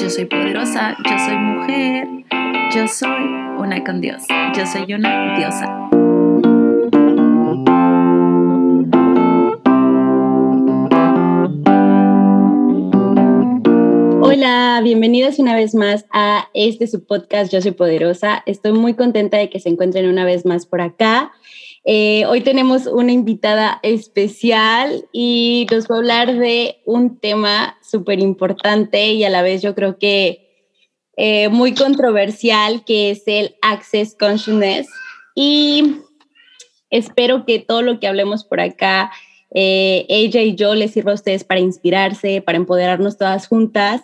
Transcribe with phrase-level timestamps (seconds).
[0.00, 2.06] Yo soy poderosa, yo soy mujer,
[2.72, 3.24] yo soy
[3.58, 4.22] una con Dios,
[4.56, 5.66] yo soy una diosa.
[14.22, 18.44] Hola, bienvenidas una vez más a este su podcast Yo soy poderosa.
[18.46, 21.32] Estoy muy contenta de que se encuentren una vez más por acá.
[21.90, 28.20] Eh, hoy tenemos una invitada especial y nos va a hablar de un tema súper
[28.20, 30.68] importante y a la vez yo creo que
[31.16, 34.86] eh, muy controversial, que es el Access Consciousness.
[35.34, 35.94] Y
[36.90, 39.10] espero que todo lo que hablemos por acá,
[39.54, 44.02] eh, ella y yo les sirva a ustedes para inspirarse, para empoderarnos todas juntas.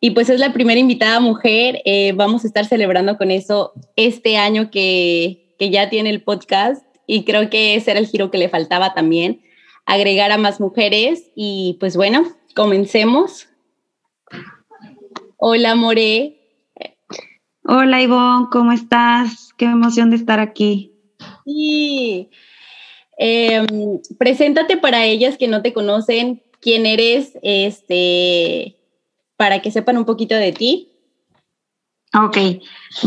[0.00, 1.82] Y pues es la primera invitada mujer.
[2.14, 7.24] vamos a estar celebrando con eso este año que, que ya tiene el podcast y
[7.24, 9.42] creo que ese era el giro que le faltaba también,
[9.84, 12.24] agregar a más mujeres y pues bueno,
[12.54, 13.48] comencemos.
[15.36, 16.36] Hola, More.
[17.64, 19.52] Hola, Ivonne, ¿cómo estás?
[19.56, 20.92] Qué emoción de estar aquí.
[21.44, 22.30] Sí.
[23.18, 28.76] Em, preséntate para ellas que no te conocen, quién eres, este,
[29.36, 30.95] para que sepan un poquito de ti.
[32.14, 32.38] Ok,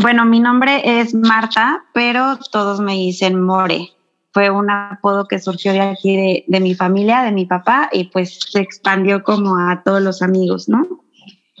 [0.02, 3.88] bueno, mi nombre es Marta, pero todos me dicen More.
[4.32, 8.38] Fue un apodo que surgió de aquí de, mi familia, de mi papá, y pues
[8.48, 10.86] se expandió como a todos los amigos, ¿no?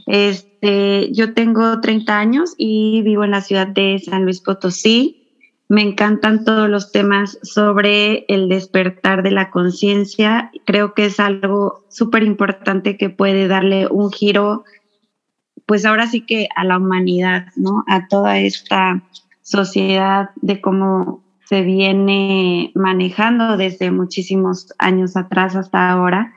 [0.06, 5.16] Este, yo tengo 30 años y vivo en la ciudad de San Luis Potosí.
[5.68, 10.50] Me encantan todos los temas sobre el despertar de la conciencia.
[10.66, 14.64] Creo que es algo súper importante que puede darle un giro
[15.70, 17.84] pues ahora sí que a la humanidad, ¿no?
[17.86, 19.04] A toda esta
[19.40, 26.34] sociedad de cómo se viene manejando desde muchísimos años atrás hasta ahora.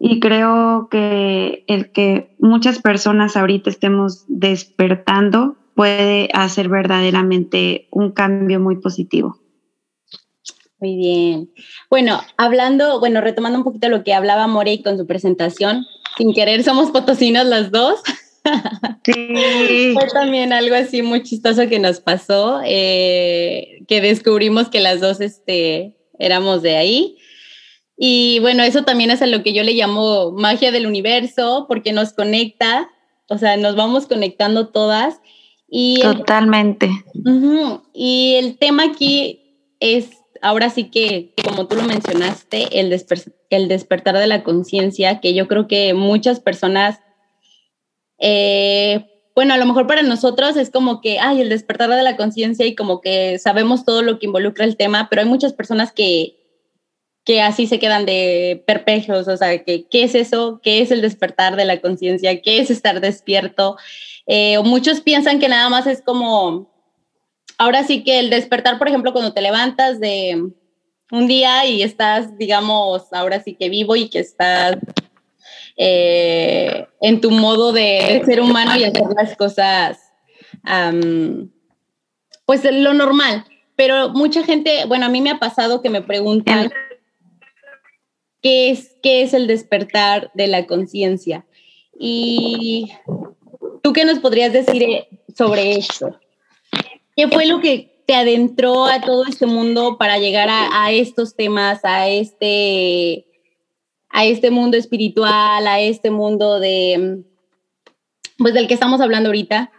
[0.00, 8.58] Y creo que el que muchas personas ahorita estemos despertando puede hacer verdaderamente un cambio
[8.58, 9.38] muy positivo.
[10.80, 11.52] Muy bien.
[11.88, 16.64] Bueno, hablando, bueno, retomando un poquito lo que hablaba Morey con su presentación, sin querer
[16.64, 18.02] somos potosinos las dos.
[19.04, 19.92] Sí.
[19.94, 25.20] Fue también algo así muy chistoso que nos pasó, eh, que descubrimos que las dos
[25.20, 27.16] este, éramos de ahí.
[27.96, 31.92] Y bueno, eso también es a lo que yo le llamo magia del universo, porque
[31.92, 32.90] nos conecta,
[33.28, 35.20] o sea, nos vamos conectando todas.
[35.68, 36.90] Y Totalmente.
[37.92, 39.40] y el tema aquí
[39.80, 40.10] es,
[40.42, 42.98] ahora sí que, como tú lo mencionaste, el,
[43.50, 47.00] el despertar de la conciencia, que yo creo que muchas personas
[48.20, 52.16] eh, bueno, a lo mejor para nosotros es como que, ay, el despertar de la
[52.16, 55.92] conciencia y como que sabemos todo lo que involucra el tema, pero hay muchas personas
[55.92, 56.36] que,
[57.24, 60.60] que así se quedan de perpejos, o sea, que, ¿qué es eso?
[60.62, 62.42] ¿Qué es el despertar de la conciencia?
[62.42, 63.76] ¿Qué es estar despierto?
[64.26, 66.70] Eh, muchos piensan que nada más es como,
[67.56, 70.50] ahora sí que el despertar, por ejemplo, cuando te levantas de
[71.12, 74.76] un día y estás, digamos, ahora sí que vivo y que estás
[75.82, 79.98] eh, en tu modo de ser humano y hacer las cosas,
[82.44, 83.46] pues lo normal.
[83.76, 86.70] Pero mucha gente, bueno, a mí me ha pasado que me preguntan
[88.42, 91.46] qué es, qué es el despertar de la conciencia.
[91.98, 92.92] Y
[93.82, 96.20] tú qué nos podrías decir eh, sobre esto?
[97.16, 101.80] ¿Qué fue lo que te adentró a todo este mundo para llegar a estos temas,
[101.84, 103.29] a este
[104.10, 107.22] a este mundo espiritual, a este mundo de,
[108.38, 109.70] pues del que estamos hablando ahorita?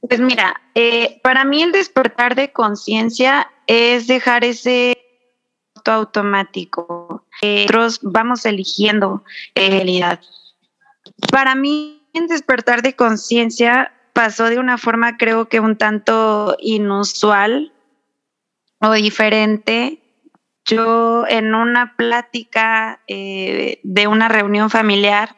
[0.00, 4.96] Pues mira, eh, para mí el despertar de conciencia es dejar ese
[5.84, 7.24] automático.
[7.42, 9.24] nosotros vamos eligiendo
[9.54, 10.20] realidad.
[11.30, 17.72] Para mí el despertar de conciencia pasó de una forma creo que un tanto inusual
[18.80, 20.00] o diferente
[20.68, 25.34] yo en una plática eh, de una reunión familiar,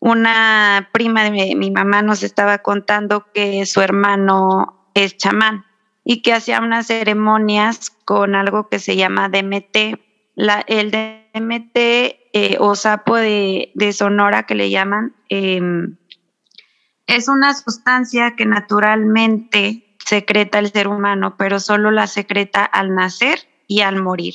[0.00, 5.64] una prima de mi, mamá nos estaba contando que su hermano es chamán
[6.04, 10.00] y que hacía unas ceremonias con algo que se llama DMT.
[10.34, 15.96] La, el DMT eh, o sapo de, Sonora que le llaman, em,
[17.06, 23.38] es una sustancia que naturalmente secreta el ser humano, pero solo la secreta al nacer
[23.68, 24.34] y al morir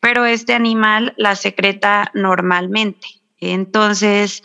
[0.00, 3.06] pero este animal la secreta normalmente.
[3.40, 4.42] Entonces,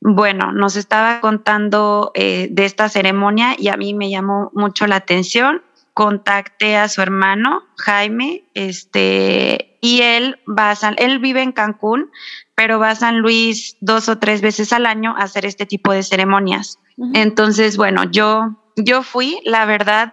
[0.00, 4.96] bueno, nos estaba contando eh, de esta ceremonia y a mí me llamó mucho la
[4.96, 5.62] atención.
[5.94, 12.12] contacté a su hermano, Jaime, este, y él va a San, él vive en Cancún,
[12.54, 15.92] pero va a San Luis dos o tres veces al año a hacer este tipo
[15.92, 16.78] de ceremonias.
[17.14, 20.12] Entonces, bueno, yo, yo fui, la verdad,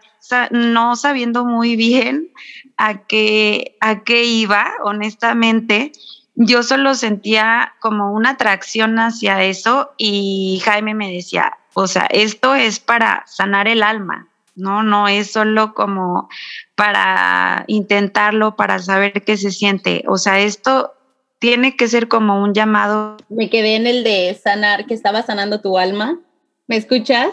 [0.51, 2.31] no sabiendo muy bien
[2.77, 5.91] a qué, a qué iba, honestamente,
[6.35, 12.55] yo solo sentía como una atracción hacia eso y Jaime me decía, o sea, esto
[12.55, 14.83] es para sanar el alma, ¿no?
[14.83, 16.29] No es solo como
[16.75, 20.03] para intentarlo, para saber qué se siente.
[20.07, 20.93] O sea, esto
[21.39, 23.17] tiene que ser como un llamado.
[23.29, 26.19] Me quedé en el de sanar, que estaba sanando tu alma.
[26.67, 27.29] ¿Me escuchas?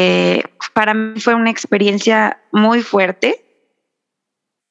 [0.00, 3.44] Eh, para mí fue una experiencia muy fuerte.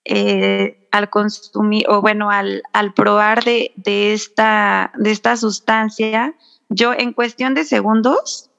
[0.06, 2.64] Eh, al consumir, o bueno, al,
[2.96, 3.74] probar de,
[4.14, 6.34] esta, de esta sustancia,
[6.70, 8.50] yo en cuestión de segundos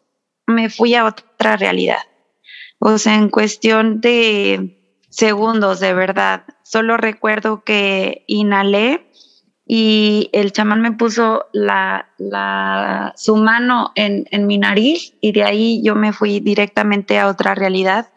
[0.47, 2.03] me fui a otra realidad.
[2.81, 4.79] O sea, en cuestión de
[5.09, 6.45] segundos, de verdad.
[6.65, 9.08] Solo recuerdo que inhalé
[9.71, 15.45] y el chamán me puso la, la, su mano en, en mi nariz y de
[15.45, 18.11] ahí yo me fui directamente a otra realidad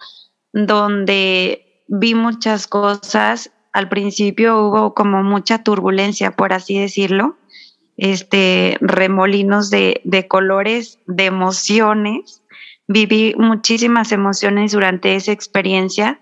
[0.54, 3.52] donde vi muchas cosas.
[3.74, 7.38] Al principio hubo como mucha turbulencia, por así decirlo,
[7.98, 12.42] este, remolinos de, de colores, de emociones
[12.88, 16.20] viví muchísimas emociones durante esa experiencia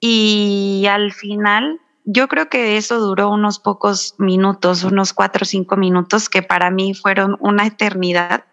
[0.00, 5.76] y al final yo creo que eso duró unos pocos minutos, unos cuatro o cinco
[5.76, 8.44] minutos que para mí fueron una eternidad.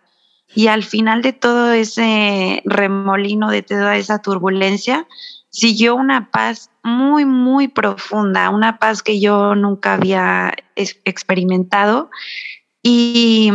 [0.54, 5.08] Y al final de todo ese remolino, de toda esa turbulencia,
[5.50, 12.10] siguió una paz muy, muy profunda, una paz que yo nunca había experimentado.
[12.84, 13.52] Y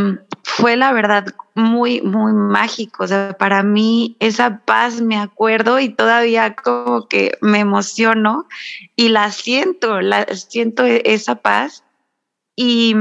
[0.49, 3.03] fue la verdad muy, muy mágico.
[3.03, 8.47] O sea, para mí esa paz me acuerdo y todavía como que me emociono
[8.95, 11.83] y la siento, la siento e, esa paz.
[12.55, 12.95] Y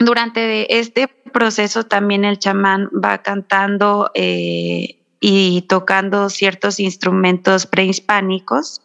[0.00, 8.82] durante este proceso también el chamán va cantando eh, y tocando ciertos instrumentos prehispánicos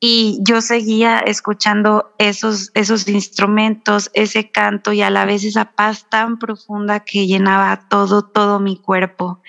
[0.00, 6.08] y yo seguía escuchando esos, esos instrumentos, ese canto y a la vez esa paz
[6.08, 9.42] tan profunda que llenaba todo, todo mi cuerpo.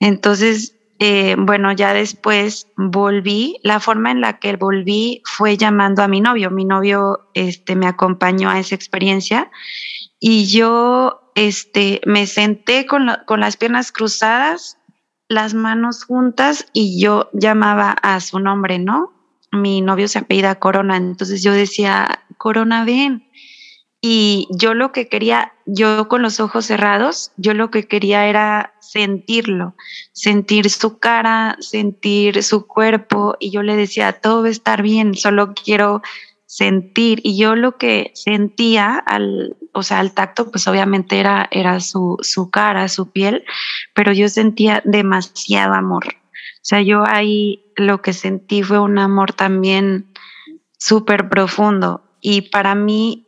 [0.00, 3.60] Entonces, eh, bueno, ya después volví.
[3.62, 6.50] La forma en la que volví fue llamando a mi novio.
[6.50, 9.50] Mi novio este, me acompañó a esa experiencia
[10.18, 14.78] y yo este, me senté con, con las piernas cruzadas,
[15.28, 19.13] las manos juntas y yo llamaba a su nombre, ¿no?
[19.54, 23.28] Mi novio se apellida Corona, entonces yo decía, Corona, ven.
[24.00, 28.74] Y yo lo que quería, yo con los ojos cerrados, yo lo que quería era
[28.80, 29.76] sentirlo,
[30.12, 33.36] sentir su cara, sentir su cuerpo.
[33.40, 36.02] Y yo le decía, todo va a estar bien, solo quiero
[36.44, 37.20] sentir.
[37.22, 42.18] Y yo lo que sentía al, o sea, al tacto, pues obviamente era, era su,
[42.20, 43.44] su cara, su piel,
[43.94, 46.04] pero yo sentía demasiado amor.
[46.64, 50.06] Sea, yo ahí lo que sentí fue un amor también
[50.78, 53.26] súper profundo y para mí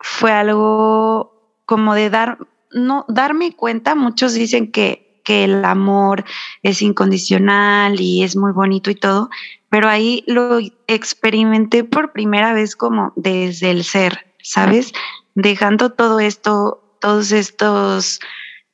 [0.00, 2.38] fue algo como de dar,
[2.72, 6.24] no, darme cuenta, muchos dicen que, que el amor
[6.64, 9.30] es incondicional y es muy bonito y todo,
[9.70, 14.92] pero ahí lo experimenté por primera vez como desde el ser, ¿sabes?
[15.36, 18.18] Dejando todo esto, todos estos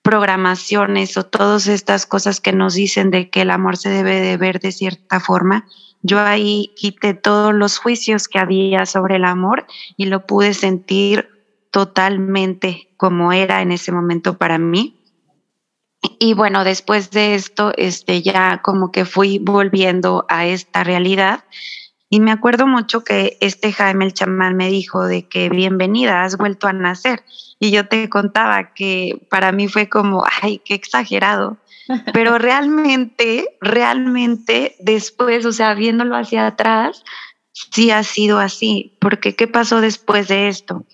[0.09, 4.39] programaciones o todas estas cosas que nos dicen de que el amor se debe de
[4.39, 5.67] ver de cierta forma,
[6.01, 9.67] yo ahí quité todos los juicios que había sobre el amor
[9.99, 11.29] y lo pude sentir
[11.71, 14.99] totalmente como era en ese momento para mí.
[16.19, 21.45] Y bueno, después de esto, este, ya como que fui volviendo a esta realidad
[22.11, 26.39] y me acuerdo mucho que este Jaime el chamán me dijo de que bienvenida, has
[26.39, 27.23] vuelto a nacer.
[27.61, 31.59] Y yo te contaba que para mí fue como, ay, qué exagerado.
[32.15, 37.05] Pero realmente, realmente después, o sea, viéndolo hacia atrás,
[37.53, 38.97] sí ha sido así.
[39.01, 40.87] Porque ¿qué pasó después de esto?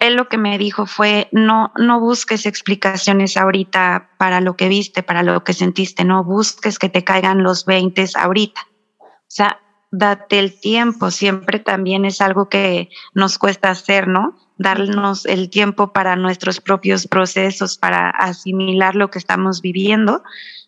[0.00, 5.02] Él lo que me dijo fue, no, no busques explicaciones ahorita para lo que viste,
[5.02, 8.60] para lo que sentiste, no busques que te caigan los 20 ahorita.
[9.00, 14.36] O sea, date el tiempo, siempre también es algo que nos cuesta hacer, ¿no?
[14.58, 20.22] Darnos el tiempo para nuestros propios procesos, para asimilar lo que estamos viviendo,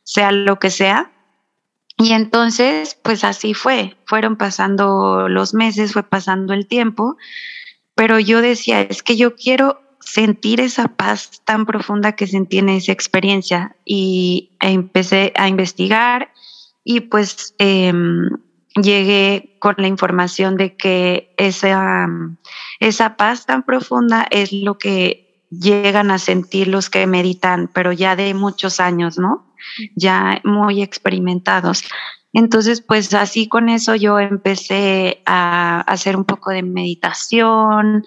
[0.05, 1.11] sea lo que sea.
[1.99, 7.19] Y entonces, pues así fue, fueron pasando los meses, fue pasando el tiempo,
[7.95, 12.71] pero yo decía, es que yo quiero sentir esa paz tan profunda que sentí en
[12.71, 16.33] esa experiencia y empecé a investigar
[16.83, 18.31] y pues em,
[18.75, 22.09] llegué con la información de que esa,
[22.79, 28.17] esa paz tan profunda es lo que llegan a sentir los que meditan, pero ya
[28.17, 29.53] de muchos años, ¿no?
[29.97, 31.85] Ya muy experimentados.
[32.33, 38.05] Entonces, pues así con eso yo empecé a hacer un poco de meditación,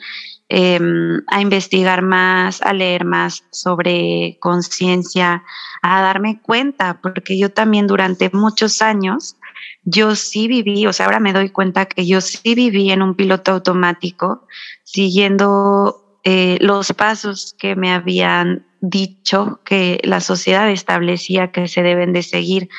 [0.48, 5.44] em, a investigar más, a leer más sobre conciencia,
[5.82, 9.36] a darme cuenta, porque yo también durante muchos años,
[9.84, 13.16] yo sí viví, o sea, ahora me doy cuenta que yo sí viví en un
[13.16, 14.48] piloto automático,
[14.84, 22.14] siguiendo eh, los pasos que me habían dicho que la sociedad establecía que se deben
[22.14, 22.70] de seguir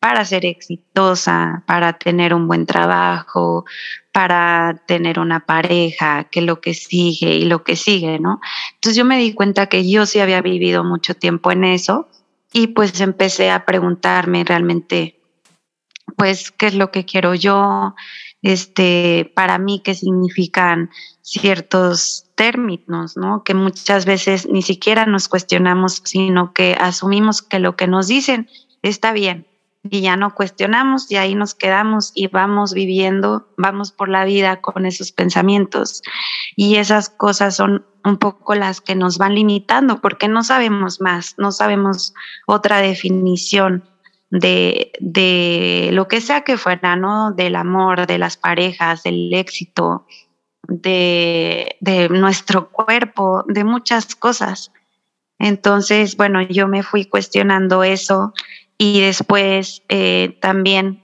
[0.00, 3.66] para ser exitosa, para tener un buen trabajo,
[4.12, 8.40] para tener una pareja, que lo que sigue y lo que sigue, ¿no?
[8.74, 12.08] Entonces yo me di cuenta que yo sí había vivido mucho tiempo en eso
[12.52, 15.19] y pues empecé a preguntarme realmente,
[16.20, 17.94] pues, ¿qué es lo que quiero yo?
[18.42, 20.90] Este, para mí, ¿qué significan
[21.22, 23.42] ciertos términos, ¿no?
[23.42, 28.50] Que muchas veces ni siquiera nos cuestionamos, sino que asumimos que lo que nos dicen
[28.82, 29.46] está bien
[29.82, 34.60] y ya no cuestionamos y ahí nos quedamos y vamos viviendo, vamos por la vida
[34.60, 36.02] con esos pensamientos.
[36.54, 41.34] Y esas cosas son un poco las que nos van limitando porque no sabemos más,
[41.38, 42.12] no sabemos
[42.46, 43.84] otra definición
[44.30, 47.32] de, de lo que sea que fuera, ¿no?
[47.32, 50.06] Del amor, de las parejas, del éxito,
[50.68, 54.72] de, de nuestro cuerpo, de muchas cosas.
[55.38, 58.32] Entonces, bueno, yo me fui cuestionando eso
[58.78, 61.02] y después eh, también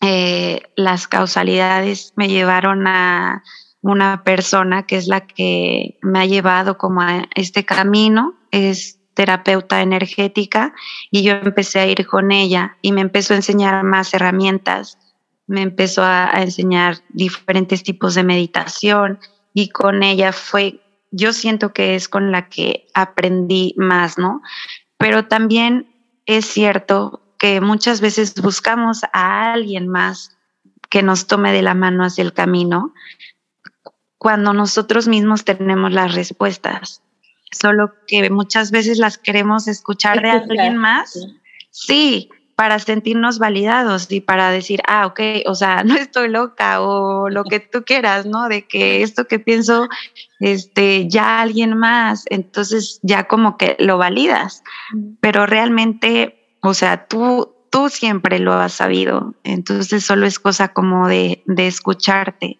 [0.00, 3.42] eh, las causalidades me llevaron a
[3.80, 9.80] una persona que es la que me ha llevado como a este camino, es terapeuta
[9.80, 10.74] energética
[11.10, 14.98] y yo empecé a ir con ella y me empezó a enseñar más herramientas,
[15.46, 19.18] me empezó a, a enseñar diferentes tipos de meditación
[19.52, 20.80] y con ella fue,
[21.10, 24.42] yo siento que es con la que aprendí más, ¿no?
[24.98, 25.94] Pero también
[26.26, 30.36] es cierto que muchas veces buscamos a alguien más
[30.90, 32.92] que nos tome de la mano hacia el camino
[34.24, 37.02] cuando nosotros mismos tenemos las respuestas,
[37.54, 41.18] solo que muchas veces las queremos escuchar de alguien más.
[41.70, 47.28] Sí, para sentirnos validados y para decir, ah, ok, o sea, no estoy loca o
[47.28, 48.48] lo que tú quieras, ¿no?
[48.48, 49.88] De que esto que pienso,
[50.40, 54.62] este, ya alguien más, entonces ya como que lo validas,
[55.20, 61.08] pero realmente, o sea, tú, tú siempre lo has sabido, entonces solo es cosa como
[61.08, 62.58] de, de escucharte.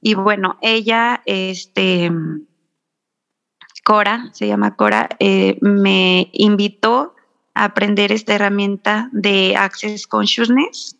[0.00, 2.12] Y bueno, ella, este,
[3.88, 7.14] Cora, se llama Cora, eh, me invitó
[7.54, 10.98] aprender esta herramienta de Access Consciousness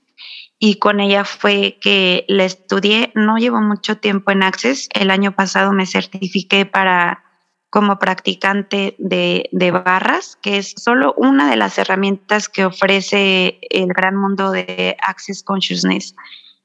[0.59, 3.13] y con ella fue que la estudié.
[3.15, 4.89] No llevo mucho tiempo en Access.
[4.95, 7.25] El año pasado me certifiqué para
[7.69, 13.89] como practicante de, de, barras, que es solo una de las herramientas que ofrece el
[13.89, 16.17] gran mundo de Access Consciousness.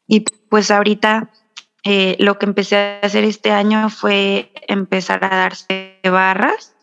[0.08, 1.32] Y pues ahorita
[1.83, 6.75] eh, lo que empecé a hacer este año fue empezar a darse barras.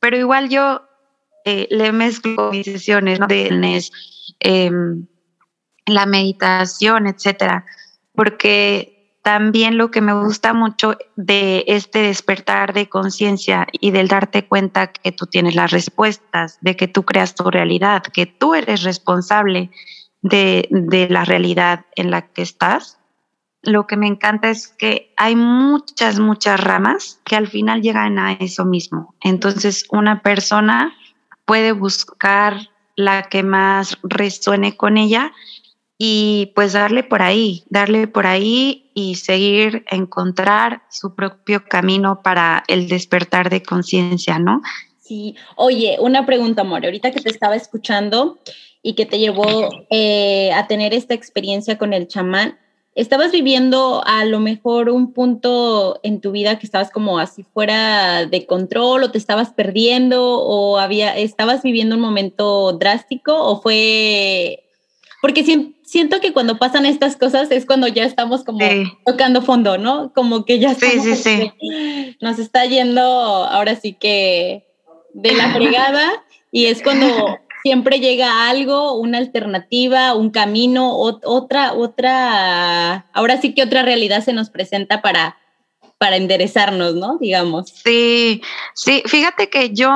[0.00, 0.82] Pero igual yo
[1.44, 3.82] eh, le mezclo mis sesiones de
[4.40, 5.06] em,
[5.86, 7.66] la meditación, etcétera,
[8.14, 14.46] porque también lo que me gusta mucho de este despertar de conciencia y del darte
[14.46, 18.82] cuenta que tú tienes las respuestas, de que tú creas tu realidad, que tú eres
[18.82, 19.70] responsable
[20.24, 22.98] de, de la realidad en la que estás,
[23.62, 28.32] lo que me encanta es que hay muchas, muchas ramas que al final llegan a
[28.32, 29.14] eso mismo.
[29.20, 30.94] Entonces, una persona
[31.44, 35.32] puede buscar la que más resuene con ella
[35.98, 42.64] y pues darle por ahí, darle por ahí y seguir encontrar su propio camino para
[42.66, 44.62] el despertar de conciencia, ¿no?
[45.00, 48.38] Sí, oye, una pregunta, amor, ahorita que te estaba escuchando
[48.84, 52.58] y que te llevó eh, a tener esta experiencia con el chamán,
[52.94, 58.24] ¿Estabas viviendo a lo mejor un punto en tu vida que estabas como así fuera
[58.26, 64.60] de control o te estabas perdiendo o había, estabas viviendo un momento drástico o fue...
[65.20, 65.42] Porque
[65.82, 68.64] siento que cuando pasan estas cosas es cuando ya estamos como
[69.04, 70.12] tocando fondo, ¿no?
[70.14, 72.16] Como que ya estamos, sí, sí, sí.
[72.20, 74.68] nos está yendo ahora sí que
[75.14, 76.22] de la fregada
[76.52, 83.62] y es cuando siempre llega algo, una alternativa, un camino, otra, otra, ahora sí que
[83.62, 85.38] otra realidad se nos presenta para,
[85.96, 87.16] para enderezarnos, ¿no?
[87.18, 87.70] Digamos.
[87.70, 88.42] Sí,
[88.74, 89.90] sí, fíjate que yo,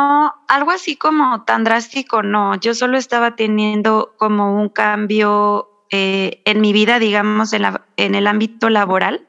[0.48, 6.62] algo así como tan drástico, no, yo solo estaba teniendo como un cambio eh, en
[6.62, 9.26] mi vida, digamos, en, la, en el ámbito laboral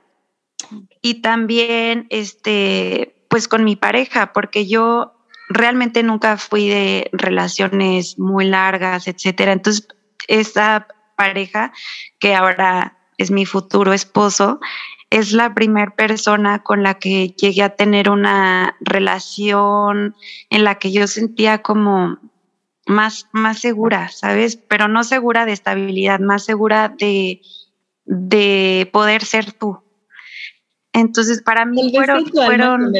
[1.01, 5.18] y también, este, pues con mi pareja, porque yo
[5.49, 9.51] realmente nunca fui de relaciones muy largas, etcétera.
[9.51, 9.87] Entonces,
[10.27, 10.87] esa
[11.17, 11.73] pareja
[12.19, 14.59] que ahora es mi futuro esposo,
[15.09, 20.15] es la primera persona con la que llegué a tener una relación
[20.51, 22.19] en la que yo sentía como
[22.85, 24.55] más, más segura, ¿sabes?
[24.55, 27.41] Pero no segura de estabilidad, más segura de,
[28.05, 29.81] de poder ser tú.
[30.93, 32.25] Entonces, para mí fueron...
[32.27, 32.93] fueron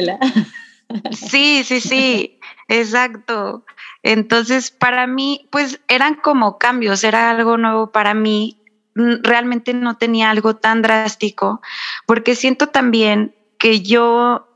[1.12, 2.39] sí, sí, sí,
[2.70, 3.64] exacto.
[4.02, 8.60] Entonces, para mí, pues eran como cambios, era algo nuevo para mí
[8.94, 11.60] realmente no tenía algo tan drástico,
[12.06, 14.46] porque siento también que yo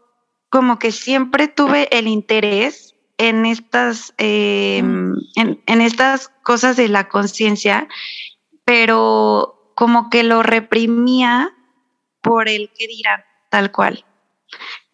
[0.48, 7.88] como que siempre tuve el interés en estas, em, en, estas cosas de la conciencia,
[8.64, 11.52] pero como que lo reprimía
[12.22, 14.04] por el que dirán, tal cual.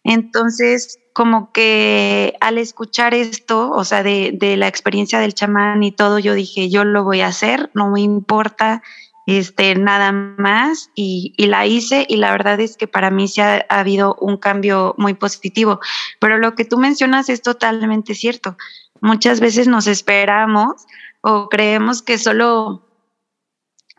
[0.03, 5.91] Entonces, como que al escuchar esto, o sea, de, de, la experiencia del chamán y
[5.91, 8.81] todo, yo dije, yo lo voy a hacer, no me importa
[9.27, 13.65] este, nada más y, la hice y la verdad es que para mí se ha,
[13.69, 15.79] habido un cambio muy positivo.
[16.19, 18.57] Pero lo que tú mencionas es totalmente cierto.
[18.99, 20.85] Muchas veces nos esperamos
[21.21, 22.87] o creemos que solo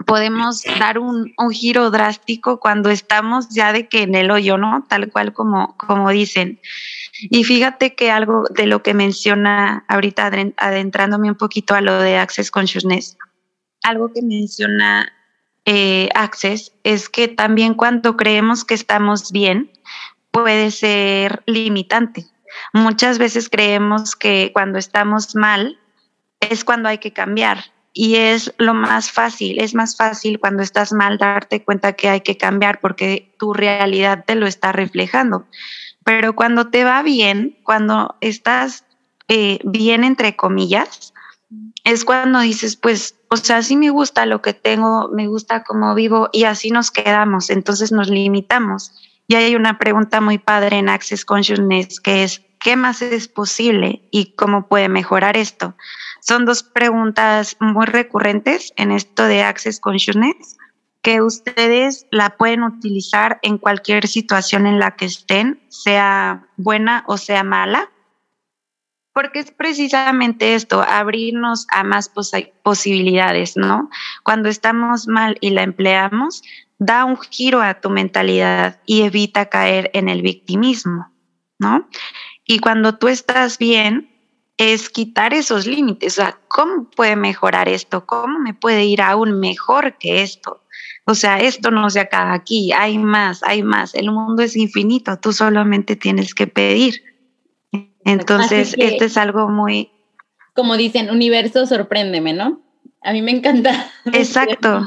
[0.06, 4.84] podemos dar un, un, giro drástico cuando estamos ya de que en el hoyo, ¿no?
[4.88, 6.61] Tal cual como, como dicen.
[7.30, 12.16] Y fíjate que algo de lo que menciona ahorita adentrándome un poquito a lo de
[12.16, 13.16] Access Consciousness,
[13.82, 15.12] algo que menciona
[15.64, 19.70] eh, Access es que también cuando creemos que estamos bien,
[20.30, 22.26] puede ser limitante.
[22.72, 25.78] Muchas veces creemos que cuando estamos mal
[26.40, 30.92] es cuando hay que cambiar y es lo más fácil, es más fácil cuando estás
[30.92, 35.46] mal darte cuenta que hay que cambiar porque tu realidad te lo está reflejando.
[36.04, 38.84] Pero cuando te va bien, cuando estás
[39.28, 41.12] eh, bien entre comillas,
[41.84, 45.94] es cuando dices, pues, o sea, sí me gusta lo que tengo, me gusta cómo
[45.94, 48.92] vivo y así nos quedamos, entonces nos limitamos.
[49.26, 54.02] Y hay una pregunta muy padre en Access Consciousness que es, ¿qué más es posible
[54.11, 55.74] y cómo puede mejorar esto?
[56.22, 60.56] Son dos preguntas muy recurrentes en esto de Access Consciousness
[61.02, 67.18] que ustedes la pueden utilizar en cualquier situación en la que estén, sea buena o
[67.18, 67.90] sea mala
[69.12, 72.11] porque es precisamente esto, abrirnos a más
[72.62, 73.90] posibilidades, ¿no?
[74.22, 76.42] Cuando estamos mal y la empleamos,
[76.78, 81.12] da un giro a tu mentalidad y evita caer en el victimismo,
[81.58, 81.88] ¿no?
[82.46, 84.12] Y cuando tú estás bien,
[84.62, 88.07] es quitar esos límites, o sea, ¿cómo puede mejorar esto?
[88.07, 90.62] ¿Cómo me puede ir aún mejor que esto?
[91.05, 95.18] O sea, esto no se acaba aquí, hay más, hay más, el mundo es infinito,
[95.18, 97.03] tú solamente tienes que pedir.
[98.05, 99.90] Entonces, esto es algo muy...
[100.55, 102.61] Como dicen, universo, sorpréndeme, ¿no?
[103.03, 103.90] A mí me encanta.
[104.12, 104.87] Exacto.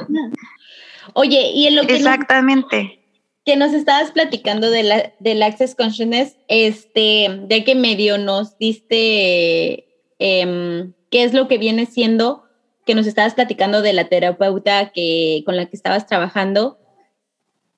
[1.14, 1.98] Oye, y en lo que...
[1.98, 3.05] Exactamente.
[3.46, 9.86] Que nos estabas platicando de la, del Access Consciousness, este, de qué medio nos diste,
[10.18, 12.44] em, qué es lo que viene siendo,
[12.86, 16.80] que nos estabas platicando de la terapeuta que, con la que estabas trabajando.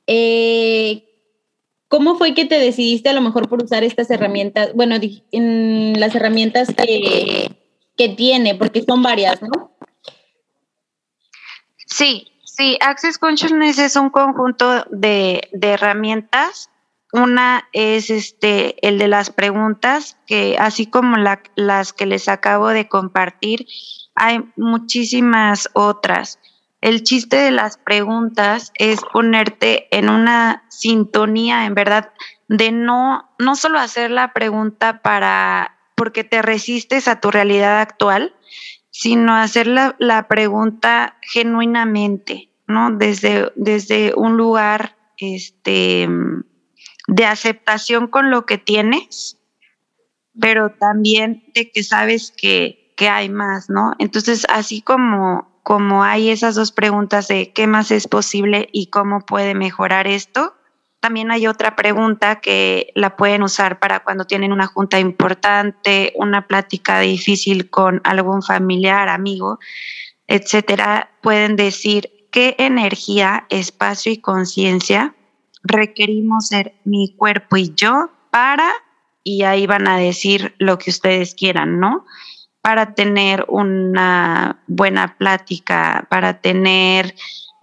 [0.08, 1.04] Eh,
[1.90, 4.74] ¿Cómo fue que te decidiste a lo mejor por usar estas herramientas?
[4.74, 4.96] Bueno,
[5.32, 7.52] en las herramientas que,
[7.98, 9.72] que tiene, porque son varias, ¿no?
[11.86, 16.72] Sí, sí, Access Consciousness es un conjunto de, de herramientas.
[17.14, 22.70] Una es este, el de las preguntas, que así como la, las que les acabo
[22.70, 23.66] de compartir,
[24.16, 26.40] hay muchísimas otras.
[26.82, 32.12] El chiste de las preguntas es ponerte en una sintonía, en verdad,
[32.50, 38.36] de no, no solo hacer la pregunta para porque te resistes a tu realidad actual,
[39.00, 42.90] sino hacer la, la pregunta genuinamente, ¿no?
[42.90, 46.10] Desde, desde un lugar este,
[47.08, 49.38] de aceptación con lo que tienes,
[50.42, 53.94] pero también de que sabes que, que hay más, ¿no?
[54.00, 59.20] Entonces, así como como hay esas dos preguntas de qué más es posible y cómo
[59.20, 60.56] puede mejorar esto,
[61.08, 66.48] también hay otra pregunta que la pueden usar para cuando tienen una junta importante, una
[66.48, 69.58] plática difícil con algún familiar, amigo,
[70.28, 71.10] etcétera.
[71.22, 75.16] Pueden decir qué energía, espacio y conciencia
[75.64, 78.70] requerimos ser mi cuerpo y yo para,
[79.24, 82.06] y ahí van a decir lo que ustedes quieran, ¿no?
[82.60, 87.16] Para tener una buena plática, para tener,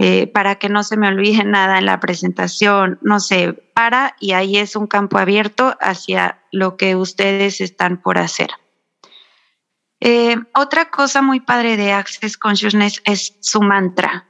[0.07, 4.33] eh, para que no se me olvide nada en la presentación, no sé, para, y
[4.33, 8.51] ahí es un campo abierto hacia lo que ustedes están por hacer.
[10.01, 14.29] Eh, otra cosa muy padre de Access Consciousness es su mantra.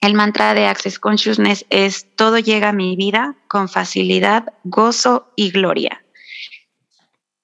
[0.00, 5.50] El mantra de Access Consciousness es todo llega a mi vida con facilidad, gozo y
[5.50, 6.04] gloria.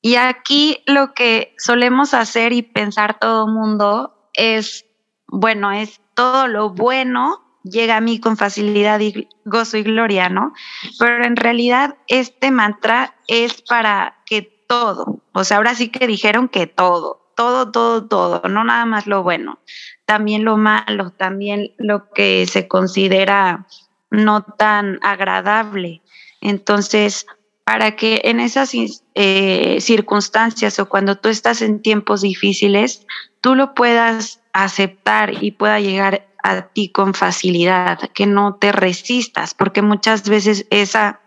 [0.01, 4.87] Y aquí lo que solemos hacer y pensar todo mundo es,
[5.27, 10.53] bueno, es todo lo bueno llega a mí con facilidad y gozo y gloria, ¿no?
[10.99, 16.49] Pero en realidad este mantra es para que todo, o sea, ahora sí que dijeron
[16.49, 19.61] que todo, todo, todo, todo, no nada más lo bueno
[20.07, 23.67] también lo malo, también lo que se considera
[24.11, 26.01] no tan agradable.
[26.41, 27.27] Entonces,
[27.65, 28.73] para que en esas
[29.15, 33.05] eh, circunstancias o cuando tú estás en tiempos difíciles,
[33.41, 39.55] tú lo puedas aceptar y pueda llegar a ti con facilidad, que no te resistas,
[39.55, 41.21] porque muchas veces esa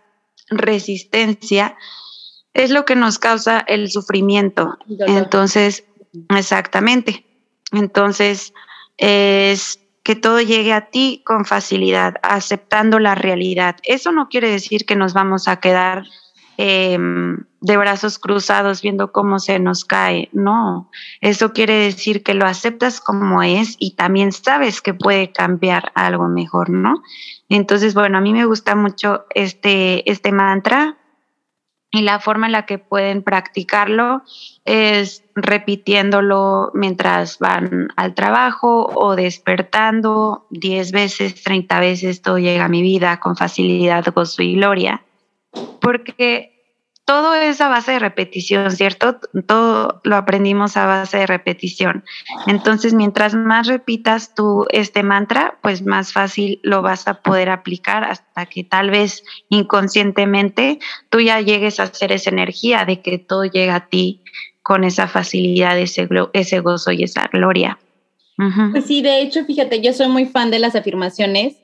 [0.48, 1.76] resistencia
[2.54, 4.78] es lo que nos causa el sufrimiento.
[5.06, 5.84] Entonces,
[6.34, 7.24] exactamente.
[7.72, 8.52] Entonces,
[8.96, 13.76] es que todo llegue a ti con facilidad, aceptando la realidad.
[13.84, 16.04] Eso no quiere decir que nos vamos a quedar
[16.56, 20.28] em, de brazos cruzados viendo cómo se nos cae.
[20.32, 25.92] No, eso quiere decir que lo aceptas como es y también sabes que puede cambiar
[25.94, 27.02] algo mejor, ¿no?
[27.48, 30.96] Entonces, bueno, a mí me gusta mucho este, este mantra
[31.92, 34.22] y la forma en la que pueden practicarlo
[34.64, 42.68] es repitiéndolo mientras van al trabajo o despertando 10 veces, 30 veces, todo llega a
[42.68, 45.02] mi vida con facilidad, gozo y gloria.
[45.80, 46.59] Porque
[47.10, 49.18] todo es a base de repetición, ¿cierto?
[49.44, 52.04] Todo lo aprendimos a base de repetición.
[52.46, 58.04] Entonces, mientras más repitas tú este mantra, pues más fácil lo vas a poder aplicar
[58.04, 63.44] hasta que tal vez inconscientemente tú ya llegues a hacer esa energía de que todo
[63.44, 64.22] llega a ti
[64.62, 67.80] con esa facilidad, ese, gozo y esa gloria.
[68.70, 71.56] Pues sí, de hecho, fíjate, yo soy muy fan de las afirmaciones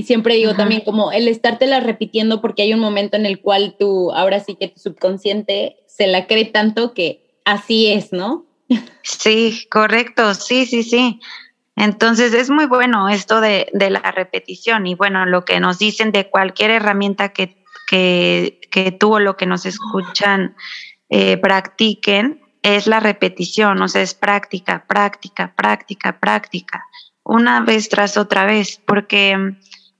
[0.00, 3.76] y siempre digo también como el estártela repitiendo porque hay un momento en el cual
[3.78, 8.46] tú, ahora sí que tu subconsciente se la cree tanto que así es, ¿no?
[9.02, 11.20] Sí, correcto, sí, sí, sí.
[11.76, 16.12] Entonces es muy bueno esto de, de la repetición y bueno, lo que nos dicen
[16.12, 20.56] de cualquier herramienta que, que, que tú o lo que nos escuchan
[21.10, 26.86] eh, practiquen es la repetición, o sea, es práctica, práctica, práctica, práctica,
[27.22, 29.36] una vez tras otra vez, porque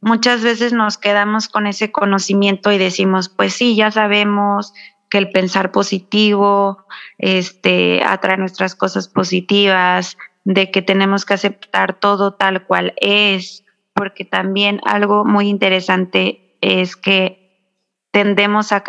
[0.00, 4.72] muchas veces nos quedamos con ese conocimiento y decimos, pues sí, ya sabemos
[5.10, 6.86] que el pensar positivo
[7.18, 14.24] este, atrae nuestras cosas positivas, de que tenemos que aceptar todo tal cual es, porque
[14.24, 17.58] también algo muy interesante es que
[18.10, 18.82] tendemos a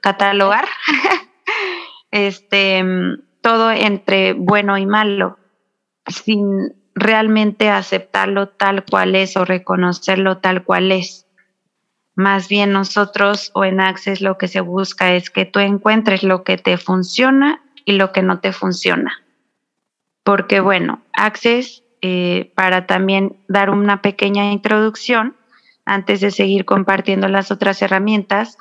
[0.00, 0.66] catalogar
[2.10, 2.84] este,
[3.40, 5.38] todo entre bueno y malo,
[6.06, 11.26] sin realmente aceptarlo tal cual es o reconocerlo tal cual es.
[12.14, 16.44] Más bien nosotros o en Access lo que se busca es que tú encuentres lo
[16.44, 19.20] que te funciona y lo que no te funciona.
[20.22, 25.36] Porque bueno, Access, eh, para también dar una pequeña introducción,
[25.84, 28.56] antes de seguir compartiendo las otras herramientas,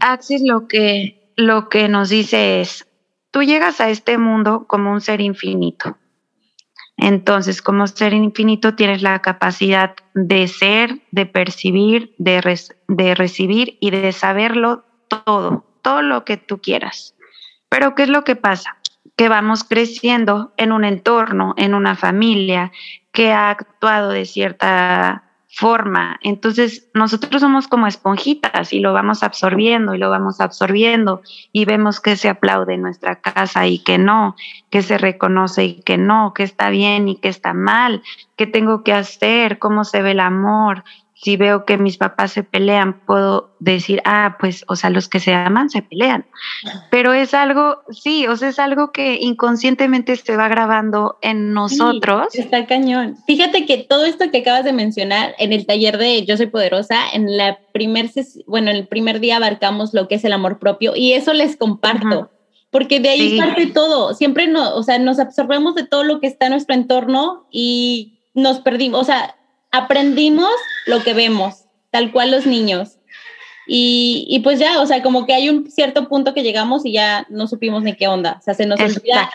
[0.00, 2.86] Access lo que, lo que nos dice es,
[3.30, 5.96] tú llegas a este mundo como un ser infinito
[6.96, 13.90] entonces, como ser infinito, tienes la capacidad de ser, de percibir, de, de recibir y
[13.90, 17.14] de saberlo todo, todo lo que tú quieras.
[17.68, 18.78] Pero, ¿qué es lo que pasa?
[19.14, 22.72] Que vamos creciendo en un entorno, en una familia
[23.12, 25.25] que ha actuado de cierta
[25.56, 26.18] forma.
[26.20, 31.98] Entonces, nosotros somos como esponjitas y lo vamos absorbiendo y lo vamos absorbiendo y vemos
[31.98, 34.36] que se aplaude en nuestra casa y que no,
[34.68, 38.02] que se reconoce y que no, que está bien y que está mal,
[38.36, 40.84] qué tengo que hacer, cómo se ve el amor,
[41.18, 45.18] si veo que mis papás se pelean, puedo decir, ah, pues, o sea, los que
[45.18, 46.26] se aman se pelean.
[46.90, 52.34] Pero es algo, sí, o sea, es algo que inconscientemente se va grabando en nosotros.
[52.34, 53.16] está cañón.
[53.26, 56.98] Fíjate que todo esto que acabas de mencionar en el taller de Yo Soy Poderosa,
[57.14, 58.10] en la primer,
[58.46, 61.56] bueno, en el primer día abarcamos lo que es el amor propio y eso les
[61.56, 62.30] comparto.
[62.70, 64.12] Porque de ahí parte todo.
[64.12, 68.18] Siempre no, o sea, nos absorbemos de todo lo que está en nuestro entorno y
[68.34, 69.00] nos perdimos.
[69.00, 69.35] O sea,
[69.70, 70.52] aprendimos
[70.86, 72.98] lo que vemos, tal cual los niños.
[73.66, 76.92] Y, y, pues ya, o sea, como que hay un cierto punto que llegamos y
[76.92, 78.36] ya no supimos ni qué onda.
[78.38, 79.30] O sea, se nos olvida.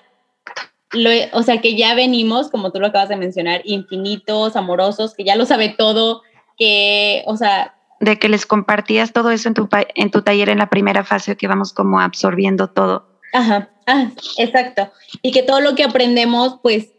[1.34, 5.36] o sea, que ya venimos, como tú lo acabas de mencionar, infinitos, amorosos, que ya
[5.36, 6.22] lo sabe todo,
[6.58, 7.76] que, o sea...
[8.00, 11.36] De que les compartías todo eso en tu, en tu taller en la primera fase,
[11.36, 13.12] que vamos como absorbiendo todo.
[13.34, 14.92] Ajá, ah, exacto.
[15.22, 16.90] Y que todo lo que aprendemos, pues,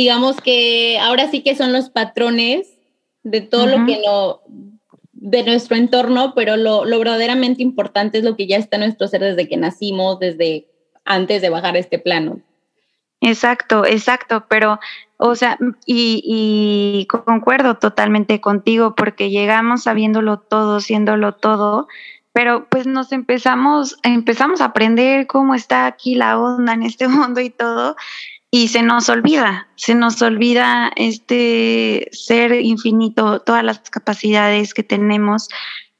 [0.00, 2.78] digamos que ahora sí que son los patrones
[3.22, 4.40] de todo lo que no
[5.12, 9.20] de nuestro entorno, pero lo, verdaderamente importante es lo que ya está en nuestro ser
[9.20, 10.68] desde que nacimos, desde
[11.04, 12.40] antes de bajar este plano.
[13.20, 14.80] Exacto, exacto, pero,
[15.18, 21.86] o sea, y, y, concuerdo totalmente contigo porque llegamos sabiéndolo todo, siéndolo todo,
[22.32, 27.42] pero pues nos empezamos, empezamos a aprender cómo está aquí la onda en este mundo
[27.42, 27.94] y todo,
[28.50, 35.48] y se nos olvida, se nos olvida este ser infinito, todas las capacidades que tenemos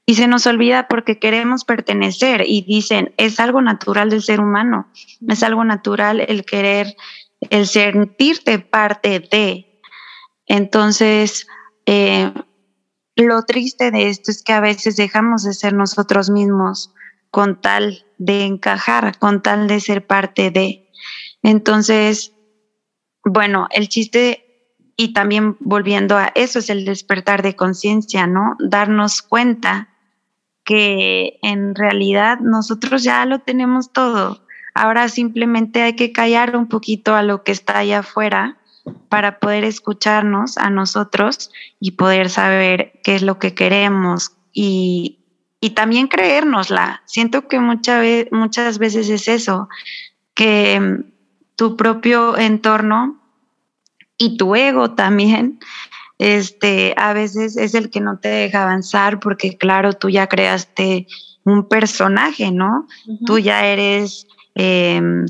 [0.04, 4.88] y se nos olvida porque queremos pertenecer y dicen, es algo natural del ser humano,
[5.28, 6.96] es algo natural el querer,
[7.50, 9.80] el sentirte parte de.
[10.46, 11.46] Entonces,
[11.86, 12.32] eh,
[13.14, 16.92] lo triste de esto es que a veces dejamos de ser nosotros mismos
[17.30, 20.90] con tal de encajar, con tal de ser parte de.
[21.44, 22.32] Entonces,
[23.24, 24.50] bueno, el chiste
[24.96, 28.56] y también volviendo a eso es el despertar de conciencia, ¿no?
[28.58, 29.88] Darnos cuenta
[30.64, 34.44] que en realidad nosotros ya lo tenemos todo.
[34.74, 38.58] Ahora simplemente hay que callar un poquito a lo que está allá afuera
[39.08, 45.20] para poder escucharnos a nosotros y poder saber qué es lo que queremos y,
[45.60, 47.02] y también creérnosla.
[47.06, 49.68] Siento que muchas veces es eso,
[50.34, 51.04] que
[51.60, 53.20] tu propio entorno
[54.16, 55.60] y tu ego también,
[56.18, 61.06] este, a veces es el que no te deja avanzar porque claro, tú ya creaste
[61.44, 62.88] un personaje, ¿no?
[63.26, 65.26] Tú ya eres em,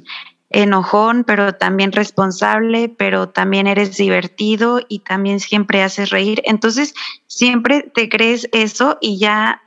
[0.50, 6.42] enojón, pero también responsable, pero también eres divertido y también siempre haces reír.
[6.44, 6.94] Entonces,
[7.26, 9.62] siempre te crees eso y ya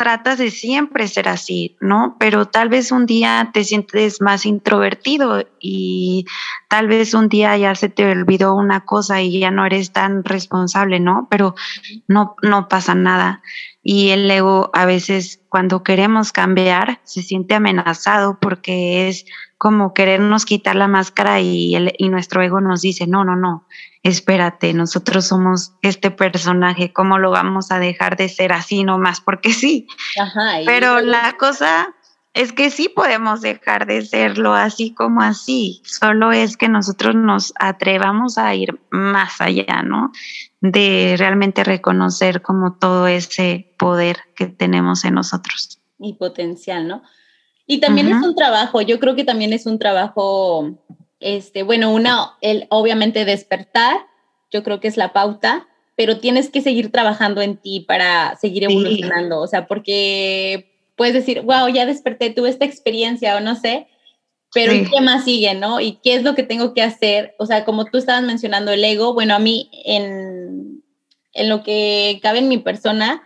[0.00, 2.16] tratas de siempre ser así, ¿no?
[2.18, 6.24] Pero tal vez un día te sientes más introvertido y
[6.70, 10.24] tal vez un día ya se te olvidó una cosa y ya no eres tan
[10.24, 11.28] responsable, ¿no?
[11.30, 11.54] Pero
[12.08, 13.42] no, no pasa nada.
[13.82, 19.26] Y el ego a veces cuando queremos cambiar se siente amenazado porque es
[19.58, 23.66] como querernos quitar la máscara y, el, y nuestro ego nos dice, no, no, no,
[24.02, 29.20] espérate, nosotros somos este personaje, ¿cómo lo vamos a dejar de ser así nomás?
[29.20, 29.86] Porque sí.
[30.66, 31.94] Pero la cosa
[32.32, 37.52] es que sí podemos dejar de serlo así como así, solo es que nosotros nos
[37.58, 40.12] atrevamos a ir más allá, ¿no?
[40.60, 45.80] De realmente reconocer como todo ese poder que tenemos en nosotros.
[45.98, 47.02] Y potencial, ¿no?
[47.66, 50.76] Y también es un trabajo, yo creo que también es un trabajo
[51.20, 53.98] este, bueno, una, el obviamente despertar,
[54.50, 58.64] yo creo que es la pauta, pero tienes que seguir trabajando en ti para seguir
[58.64, 63.86] evolucionando, o sea, porque puedes decir, wow, ya desperté, tuve esta experiencia o no sé,
[64.52, 65.80] pero ¿qué más sigue, no?
[65.80, 67.34] ¿Y qué es lo que tengo que hacer?
[67.38, 70.82] O sea, como tú estabas mencionando el ego, bueno, a mí en,
[71.32, 73.22] en lo que cabe en mi persona,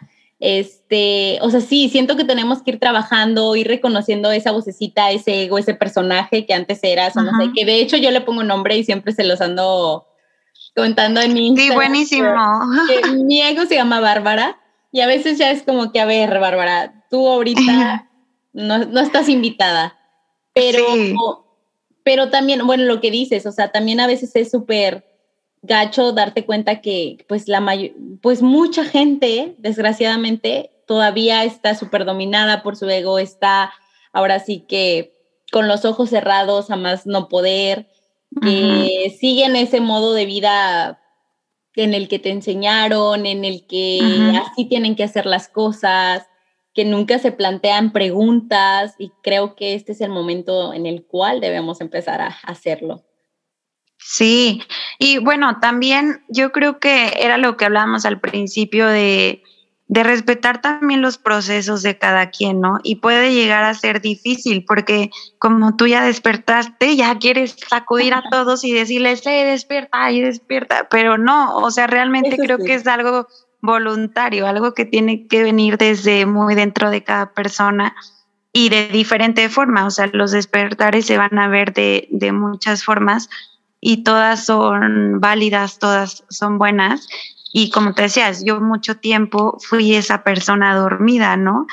[0.46, 5.44] este, o sea, sí, siento que tenemos que ir trabajando, ir reconociendo esa vocecita, ese
[5.44, 8.42] ego, ese personaje que antes eras, o no sé, que de hecho yo le pongo
[8.42, 10.06] un nombre y siempre se los ando
[10.76, 11.94] contando en mi Instagram.
[11.94, 12.28] Sí, buenísimo.
[13.24, 14.60] mi ego se llama Bárbara
[14.92, 18.10] y a veces ya es como que, a ver, Bárbara, tú ahorita
[18.52, 19.96] no, no estás invitada,
[20.52, 21.46] pero,
[22.02, 25.06] pero también, bueno, lo que dices, o sea, también a veces es súper
[25.64, 27.64] gacho darte cuenta que pues la
[28.20, 33.72] pues mucha gente desgraciadamente todavía está súper dominada por su ego, está
[34.12, 35.14] ahora sí que
[35.50, 37.88] con los ojos cerrados a más no poder,
[38.42, 41.00] que siguen ese modo de vida
[41.76, 44.00] en el que te enseñaron, en el que
[44.44, 46.26] así tienen que hacer las cosas,
[46.72, 51.40] que nunca se plantean preguntas y creo que este es el momento en el cual
[51.40, 53.04] debemos empezar a hacerlo.
[54.06, 54.60] Sí,
[54.98, 59.42] y bueno, también yo creo que era lo que hablábamos al principio de,
[59.86, 62.80] de respetar también los procesos de cada quien, ¿no?
[62.82, 68.22] Y puede llegar a ser difícil porque como tú ya despertaste, ya quieres sacudir a
[68.30, 72.86] todos y decirles, eh, despierta y despierta, pero no, o sea, realmente creo que es
[72.86, 73.26] algo
[73.62, 77.96] voluntario, algo que tiene que venir desde muy dentro de cada persona
[78.52, 82.84] y de diferente forma, o sea, los despertares se van a ver de, de muchas
[82.84, 83.30] formas
[83.86, 87.06] y todas son válidas, todas son buenas.
[87.52, 91.66] Y como te decías, yo mucho tiempo fui esa persona dormida, ¿no?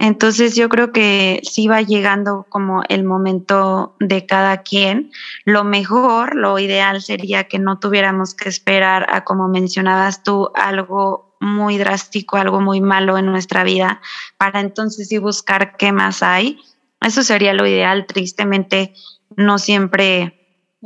[0.00, 5.12] Entonces yo creo que sí va llegando como el momento de cada quien.
[5.44, 11.36] Lo mejor, lo ideal sería que no tuviéramos que esperar a, como mencionabas tú, algo
[11.38, 14.00] muy drástico, algo muy malo en nuestra vida,
[14.36, 16.58] para entonces sí buscar qué más hay.
[17.00, 18.06] Eso sería lo ideal.
[18.06, 18.94] Tristemente,
[19.36, 20.41] no siempre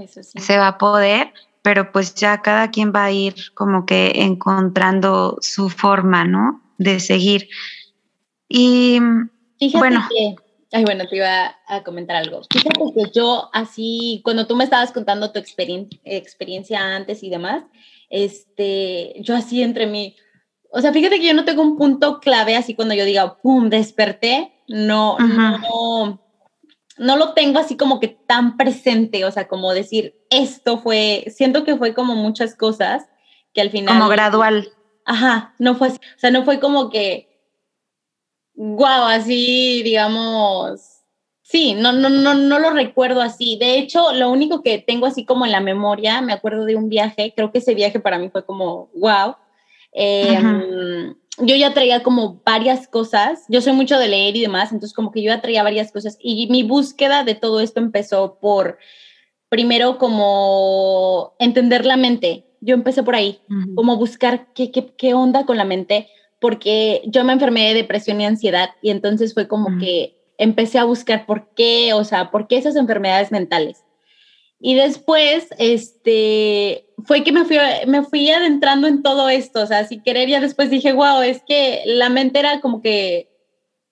[0.06, 1.32] se va a poder,
[1.62, 6.62] pero pues ya cada quien va a ir como que encontrando su forma, ¿no?
[6.78, 7.48] De seguir.
[8.48, 9.00] Y
[9.74, 10.06] bueno.
[10.72, 12.42] ay, bueno, te iba a comentar algo.
[12.50, 17.64] Fíjate que yo así, cuando tú me estabas contando tu experiencia antes y demás,
[18.10, 20.14] este, yo así entre mí,
[20.70, 23.70] o sea, fíjate que yo no tengo un punto clave así cuando yo diga, pum,
[23.70, 26.20] desperté, no, no,
[26.98, 31.64] no lo tengo así como que tan presente, o sea, como decir, esto fue, siento
[31.64, 33.06] que fue como muchas cosas
[33.52, 33.96] que al final...
[33.98, 34.68] Como gradual.
[35.04, 37.28] Ajá, no fue, o sea, no fue como que
[38.56, 41.02] wow, así, digamos,
[41.42, 43.56] sí, no, no, no, no lo recuerdo así.
[43.58, 46.88] De hecho, lo único que tengo así como en la memoria, me acuerdo de un
[46.88, 49.36] viaje, creo que ese viaje para mí fue como, wow.
[49.98, 54.94] Em, yo ya traía como varias cosas, yo soy mucho de leer y demás, entonces
[54.94, 58.76] como que yo ya traía varias cosas y mi búsqueda de todo esto empezó por,
[59.48, 63.40] primero como entender la mente, yo empecé por ahí,
[63.74, 66.08] como buscar qué, qué, qué onda con la mente,
[66.40, 70.84] porque yo me enfermé de depresión y ansiedad y entonces fue como que empecé a
[70.84, 73.85] buscar por qué, o sea, por qué esas enfermedades mentales.
[74.58, 79.86] Y después, este, fue que me fui, me fui adentrando en todo esto, o sea,
[79.86, 83.28] si querer, ya después dije, wow, es que la mente era como que,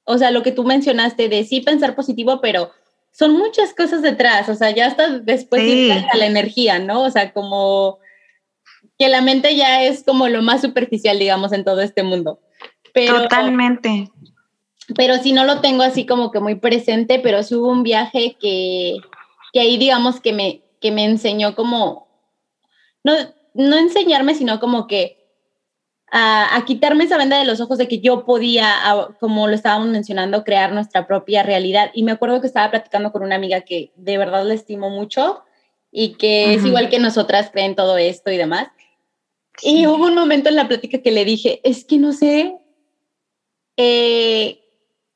[0.04, 2.70] o sea, lo que tú mencionaste de sí pensar positivo, pero
[3.12, 5.88] son muchas cosas detrás, o sea, ya hasta después sí.
[6.14, 7.02] la energía, ¿no?
[7.02, 7.98] O sea, como
[8.98, 12.40] que la mente ya es como lo más superficial, digamos, en todo este mundo.
[12.92, 14.10] Pero, Totalmente.
[14.96, 18.36] Pero si no lo tengo así como que muy presente, pero sí hubo un viaje
[18.40, 18.96] que,
[19.54, 22.08] que ahí digamos que me, que me enseñó como,
[23.04, 23.14] no,
[23.54, 25.24] no enseñarme, sino como que
[26.10, 28.74] a, a, quitarme esa venda de los ojos de que yo podía,
[29.20, 31.92] como lo estábamos mencionando, crear nuestra propia realidad.
[31.94, 35.44] Y me acuerdo que estaba platicando con una amiga que de verdad le estimo mucho
[35.92, 38.68] y que es igual que nosotras, creen todo esto y demás.
[39.62, 42.58] Y hubo un momento en la plática que le dije, es que no sé
[43.76, 44.63] eh,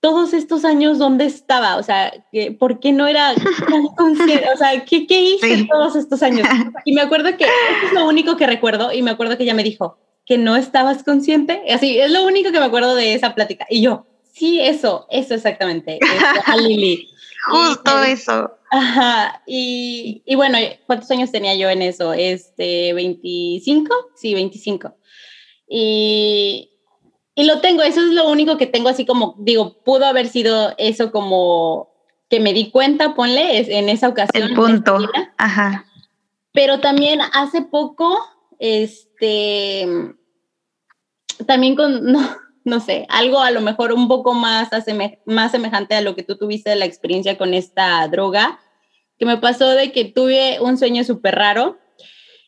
[0.00, 2.12] todos estos años dónde estaba, o sea,
[2.58, 4.46] ¿por qué no era tan consciente?
[4.54, 5.68] O sea, ¿qué, qué hice sí.
[5.68, 6.46] todos estos años?
[6.84, 9.54] Y me acuerdo que eso es lo único que recuerdo y me acuerdo que ella
[9.54, 11.62] me dijo que no estabas consciente.
[11.72, 13.66] Así, es lo único que me acuerdo de esa plática.
[13.68, 15.98] Y yo, sí, eso, eso exactamente.
[16.44, 17.08] a Lili.
[17.50, 18.50] Justo y, eso.
[18.70, 22.12] Ajá, y, y, bueno, ¿cuántos años tenía yo en eso?
[22.12, 24.94] Este, 25, sí, 25.
[25.66, 26.70] Y,
[27.38, 30.74] y lo tengo, eso es lo único que tengo así como, digo, pudo haber sido
[30.76, 31.88] eso como
[32.28, 34.48] que me di cuenta, ponle, en esa ocasión.
[34.48, 34.98] El punto,
[35.36, 35.84] ajá.
[36.52, 38.18] Pero también hace poco,
[38.58, 39.86] este,
[41.46, 42.28] también con, no,
[42.64, 46.24] no sé, algo a lo mejor un poco más, aseme más semejante a lo que
[46.24, 48.58] tú tuviste de la experiencia con esta droga,
[49.16, 51.78] que me pasó de que tuve un sueño súper raro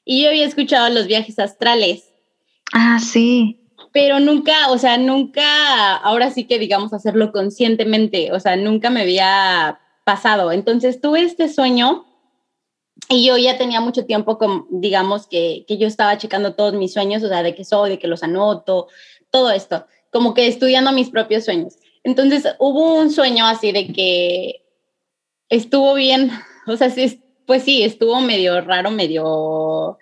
[0.04, 2.12] y yo había escuchado los viajes astrales.
[2.72, 3.59] Ah, sí.
[3.92, 9.02] Pero nunca, o sea, nunca, ahora sí que digamos hacerlo conscientemente, o sea, nunca me
[9.02, 10.52] había pasado.
[10.52, 12.06] Entonces tuve este sueño
[13.08, 16.92] y yo ya tenía mucho tiempo, con, digamos, que, que yo estaba checando todos mis
[16.92, 18.88] sueños, o sea, de que soy, de que los anoto,
[19.30, 21.76] todo esto como que estudiando mis propios sueños.
[22.02, 24.64] Entonces hubo un sueño así de que
[25.48, 26.30] estuvo bien,
[26.66, 29.98] o sea, sí, pues sí, estuvo medio raro, medio,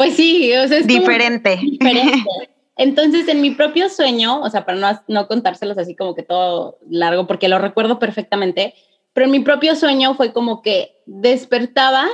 [0.00, 1.58] pues sí, o sea, es diferente.
[1.60, 2.24] diferente.
[2.78, 6.78] Entonces, en mi propio sueño, o sea, para no, no contárselos así como que todo
[6.88, 8.72] largo, porque lo recuerdo perfectamente,
[9.12, 12.06] pero en mi propio sueño fue como que despertaba,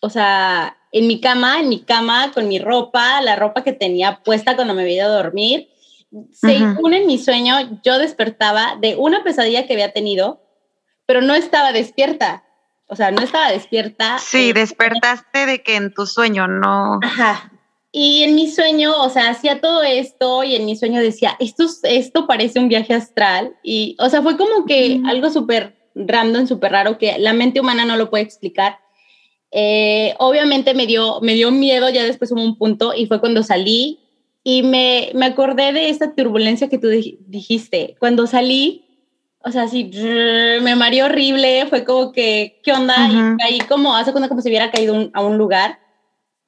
[0.00, 4.22] o sea, en mi cama, en mi cama, con mi ropa, la ropa que tenía
[4.24, 5.68] puesta cuando me había ido a dormir.
[6.32, 6.96] Según uh -huh.
[6.96, 10.40] en mi sueño, yo despertaba de una pesadilla que había tenido,
[11.04, 12.42] pero no estaba despierta.
[12.90, 14.18] O sea, no estaba despierta.
[14.18, 16.98] Sí, eh, despertaste de que en tu sueño no.
[17.02, 17.52] Ajá.
[17.92, 21.64] Y en mi sueño, o sea, hacía todo esto y en mi sueño decía, esto,
[21.84, 23.56] esto parece un viaje astral.
[23.62, 25.08] Y, o sea, fue como que -huh.
[25.08, 28.78] algo súper random, súper raro que la mente humana no lo puede explicar.
[29.52, 33.42] Eh, obviamente me dio, me dio miedo, ya después hubo un punto y fue cuando
[33.42, 33.98] salí
[34.44, 37.96] y me, me acordé de esta turbulencia que tú dijiste.
[37.98, 38.84] Cuando salí,
[39.42, 39.90] o sea, así,
[40.62, 42.94] me mareó horrible, fue como que, ¿qué onda?
[42.94, 43.34] Uh -huh.
[43.34, 45.78] Y caí como, hace cuando como si hubiera caído un, a un lugar.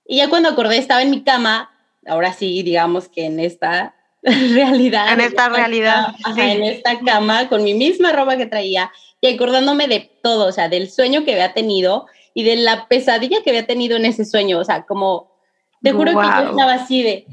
[0.07, 1.70] Y ya cuando acordé, estaba en mi cama
[2.07, 5.12] ahora sí, digamos que en esta realidad.
[5.12, 6.14] En esta, realidad.
[6.36, 10.68] En esta cama, con mi misma ropa que traía y acordándome de todo, o sea,
[10.68, 14.59] del sueño que había tenido y de la pesadilla que había tenido en ese sueño,
[14.59, 15.32] o sea, como,
[15.82, 17.26] te juro que yo estaba así de,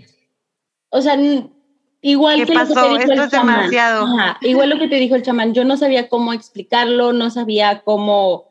[0.89, 1.17] o sea,
[2.01, 2.73] igual que pasó?
[2.73, 3.55] lo que te dijo Esto el es chamán.
[3.57, 4.07] demasiado.
[4.41, 8.49] igual lo que te dijo el chamán, yo no sabía cómo explicarlo, no sabía cómo,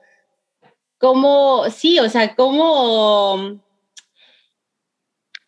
[0.99, 3.61] cómo, sí, o sea, cómo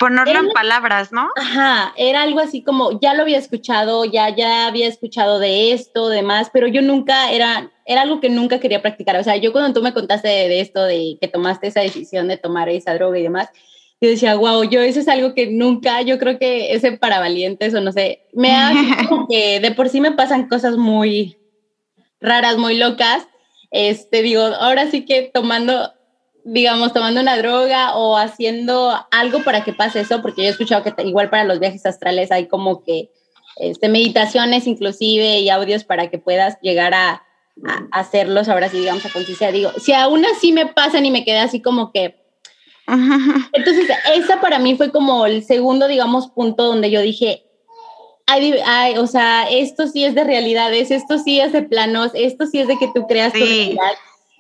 [0.01, 1.29] ponerlo en palabras, ¿no?
[1.37, 6.09] Ajá, era algo así como, ya lo había escuchado, ya, ya había escuchado de esto,
[6.09, 9.17] demás, pero yo nunca, era, era algo que nunca quería practicar.
[9.17, 12.39] O sea, yo cuando tú me contaste de, esto, de que tomaste esa decisión de
[12.39, 13.51] tomar esa droga y demás,
[14.01, 17.75] yo decía, wow, yo eso es algo que nunca, yo creo que ese para valientes
[17.75, 18.79] o no sé, me hace
[19.09, 21.37] como que de por sí me pasan cosas muy
[22.21, 23.27] raras, muy locas.
[23.71, 25.93] Este, digo, ahora sí que tomando
[26.45, 30.83] digamos, tomando una droga o haciendo algo para que pase eso, porque yo he escuchado
[30.83, 33.11] que igual para los viajes astrales hay como que
[33.57, 37.25] este, meditaciones inclusive y audios para que puedas llegar a,
[37.93, 39.53] hacerlos, ahora sí, digamos, a conciencia.
[39.53, 42.20] Digo, si aún así me pasan y me quedé así como que...
[43.53, 47.45] Entonces, esa para mí fue como el segundo, digamos, punto donde yo dije,
[48.27, 52.61] ay, o sea, esto sí es de realidades, esto sí es de planos, esto sí
[52.61, 53.93] es de que tú creas tu realidad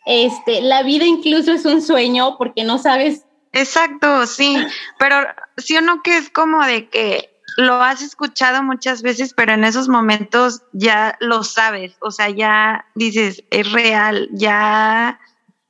[0.07, 3.25] este, la vida incluso es un sueño porque no sabes.
[3.53, 4.57] Exacto, sí,
[4.99, 5.17] pero
[5.57, 9.65] sí o no que es como de que lo has escuchado muchas veces, pero en
[9.65, 15.19] esos momentos ya lo sabes, o sea, ya dices, es real, ya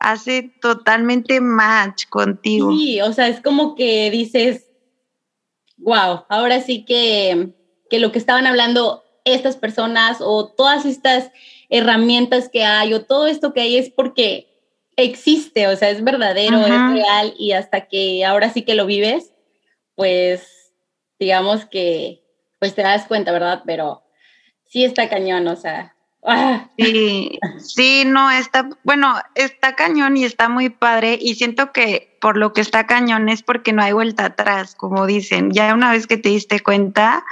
[0.00, 2.72] hace totalmente match contigo.
[2.72, 4.66] Sí, o sea, es como que dices,
[5.76, 7.50] wow, ahora sí que,
[7.88, 11.30] que lo que estaban hablando estas personas o todas estas
[11.68, 14.48] herramientas que hay o todo esto que hay es porque
[14.96, 19.32] existe, o sea, es verdadero, es real y hasta que ahora sí que lo vives,
[19.94, 20.72] pues
[21.18, 22.24] digamos que
[22.58, 23.62] pues te das cuenta, ¿verdad?
[23.66, 24.02] Pero
[24.66, 25.96] sí está cañón, o sea.
[26.24, 26.70] ¡Ah!
[26.78, 32.36] Sí, sí, no, está, bueno, está cañón y está muy padre y siento que por
[32.36, 36.06] lo que está cañón es porque no hay vuelta atrás, como dicen, ya una vez
[36.06, 37.24] que te diste cuenta,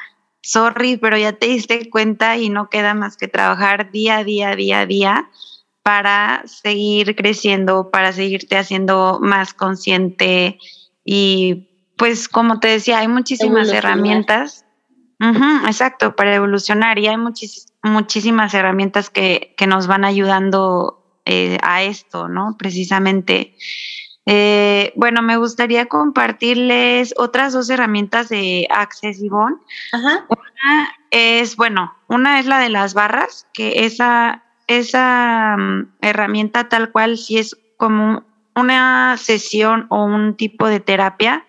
[0.42, 4.54] sorry, pero ya te diste cuenta y no queda más que trabajar día a día,
[4.56, 5.30] día a día
[5.82, 10.58] para seguir creciendo, para seguirte haciendo más consciente
[11.04, 14.64] y pues como te decía, hay muchísimas herramientas.
[15.20, 17.16] Exacto, para evolucionar y hay
[17.82, 22.56] muchísimas herramientas que, que, nos van ayudando eh, a esto, ¿no?
[22.58, 23.54] Precisamente.
[24.30, 29.56] Eh, bueno, me gustaría compartirles otras dos herramientas de Access Yvonne.
[29.92, 36.92] Una es, bueno, una es la de las barras, que esa, esa mm, herramienta tal
[36.92, 41.46] cual sí es como una sesión o un tipo de terapia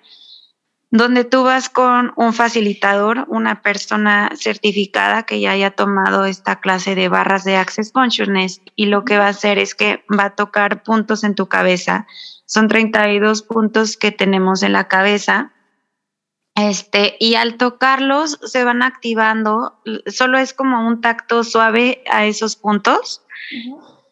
[0.91, 6.95] donde tú vas con un facilitador, una persona certificada que ya haya tomado esta clase
[6.95, 10.35] de barras de Access Consciousness y lo que va a hacer es que va a
[10.35, 12.07] tocar puntos en tu cabeza
[12.49, 15.53] son 32 puntos que tenemos en la cabeza.
[16.55, 22.55] Este, y al tocarlos se van activando, solo es como un tacto suave a esos
[22.55, 23.21] puntos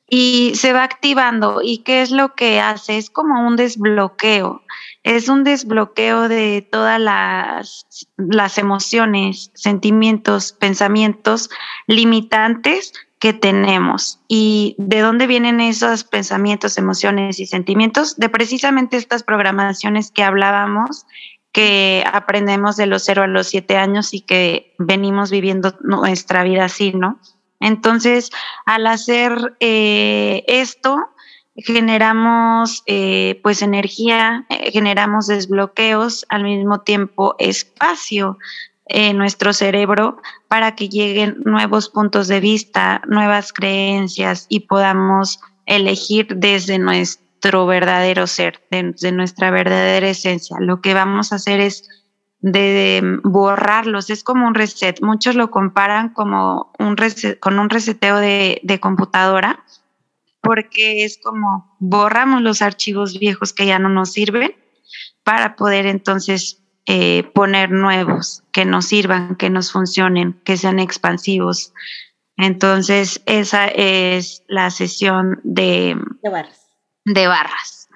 [0.07, 1.61] y se va activando.
[1.63, 2.99] ¿Y qué es lo que hace?
[2.99, 4.61] Es como un desbloqueo,
[5.07, 11.49] es un desbloqueo de todas las, emociones, sentimientos, pensamientos
[11.87, 19.23] limitantes que tenemos y de dónde vienen esos pensamientos, emociones y sentimientos, de precisamente estas
[19.23, 21.05] programaciones que hablábamos,
[21.53, 26.65] que aprendemos de los cero a los siete años y que venimos viviendo nuestra vida
[26.65, 27.17] así, ¿no?
[27.61, 28.29] Entonces,
[28.65, 30.99] al hacer eh, esto,
[31.57, 38.37] generamos eh, pues energía, eh, generamos desbloqueos, al mismo tiempo espacio
[38.85, 46.27] en nuestro cerebro para que lleguen nuevos puntos de vista, nuevas creencias y podamos elegir
[46.35, 50.57] desde nuestro verdadero ser, desde nuestra verdadera esencia.
[50.59, 51.89] Lo que vamos a hacer es
[52.39, 55.01] de borrarlos, es como un reset.
[55.01, 56.95] Muchos lo comparan como un
[57.39, 59.63] con un reseteo de, de computadora,
[60.47, 64.55] porque es como borramos los archivos viejos que ya no nos sirven
[65.23, 71.73] para poder entonces eh, poner nuevos que nos sirvan, que nos funcionen, que sean expansivos.
[72.37, 76.69] Entonces, esa es la sesión de, barras.
[77.03, 77.89] De barras.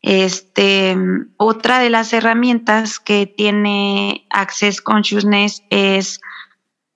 [0.00, 0.96] Este,
[1.36, 6.20] otra de las herramientas que tiene Access Consciousness es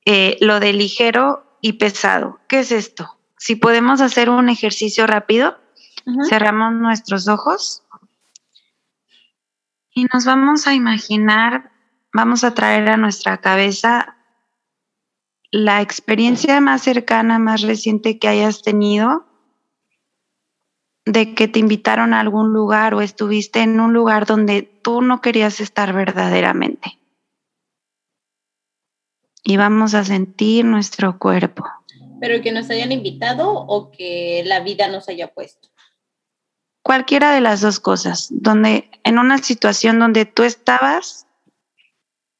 [0.04, 2.38] eh, lo de ligero y pesado.
[2.48, 3.18] ¿Qué es esto?
[3.44, 5.58] Si podemos hacer un ejercicio rápido,
[6.28, 7.82] cerramos nuestros ojos
[9.90, 11.72] y nos vamos a imaginar
[12.12, 14.16] vamos a traer a nuestra cabeza
[15.50, 19.26] la experiencia más cercana, más reciente que hayas tenido
[21.04, 25.20] de que te invitaron a algún lugar o estuviste en un lugar donde tú no
[25.20, 27.00] querías estar verdaderamente.
[29.42, 31.81] Y vamos a sentir nuestro cuerpo.
[32.22, 35.68] Pero que nos hayan invitado o que la vida nos haya puesto.
[36.84, 41.26] Cualquiera de las dos cosas, donde en una situación donde tú estabas,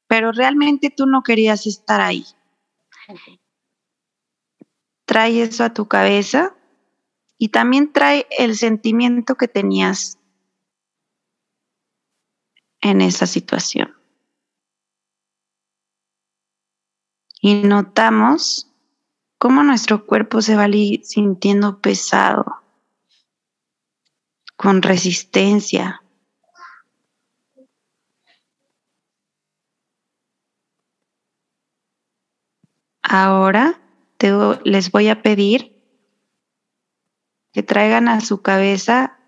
[0.07, 2.25] pero realmente tú no querías estar ahí.
[5.03, 6.55] Trae eso a tu cabeza
[7.37, 10.17] y también trae el sentimiento que tenías
[12.79, 13.93] en esa situación.
[17.41, 18.72] Y notamos
[19.43, 20.69] cómo nuestro cuerpo se va
[21.03, 22.45] sintiendo pesado,
[24.55, 26.01] con resistencia.
[33.01, 33.81] Ahora
[34.63, 35.83] les voy a pedir
[37.51, 39.19] que traigan a su cabeza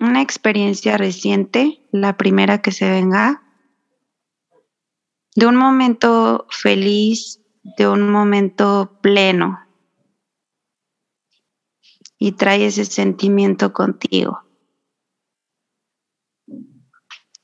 [0.00, 3.44] una experiencia reciente, la primera que se venga,
[5.36, 9.60] de un momento feliz, de un momento pleno.
[12.18, 14.42] Y trae ese sentimiento contigo.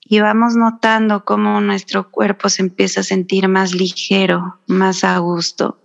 [0.01, 5.79] Y vamos notando cómo nuestro cuerpo se empieza a sentir más ligero, más a gusto.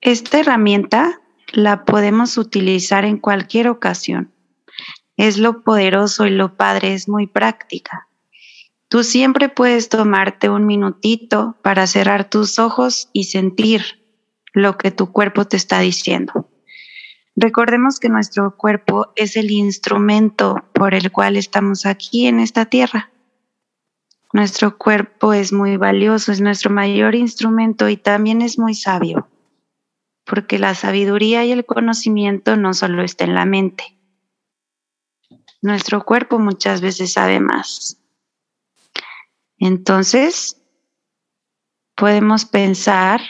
[0.00, 1.20] Esta herramienta
[1.52, 4.32] la podemos utilizar en cualquier ocasión.
[5.18, 8.08] Es lo poderoso y lo padre, es muy práctica.
[8.88, 14.02] Tú siempre puedes tomarte un minutito para cerrar tus ojos y sentir
[14.54, 16.48] lo que tu cuerpo te está diciendo.
[17.36, 23.10] Recordemos que nuestro cuerpo es el instrumento por el cual estamos aquí en esta tierra.
[24.32, 29.28] Nuestro cuerpo es muy valioso, es nuestro mayor instrumento y también es muy sabio
[30.28, 33.97] porque la sabiduría y el conocimiento no solo está en la mente.
[35.60, 38.00] Nuestro cuerpo muchas veces sabe más.
[39.58, 40.60] Entonces,
[41.96, 43.20] podemos pensar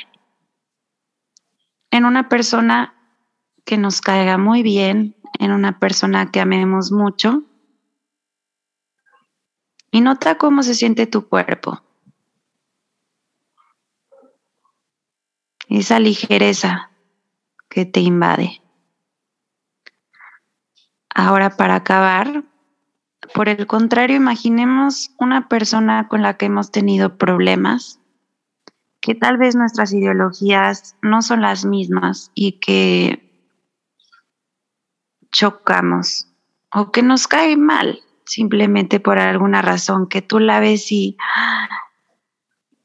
[1.91, 2.95] en una persona
[3.64, 7.45] que nos caiga muy bien, en una persona que amemos mucho.
[9.91, 11.83] Y nota cómo se siente tu cuerpo.
[15.68, 16.91] Esa ligereza
[17.68, 18.61] que te invade.
[21.15, 22.45] Ahora, para acabar,
[23.35, 28.01] por el contrario, imaginemos una persona con la que hemos tenido problemas,
[29.01, 33.25] que tal vez nuestras ideologías no son las mismas y que
[35.33, 36.29] chocamos
[36.73, 41.17] o que nos cae mal simplemente por alguna razón, que tú la ves y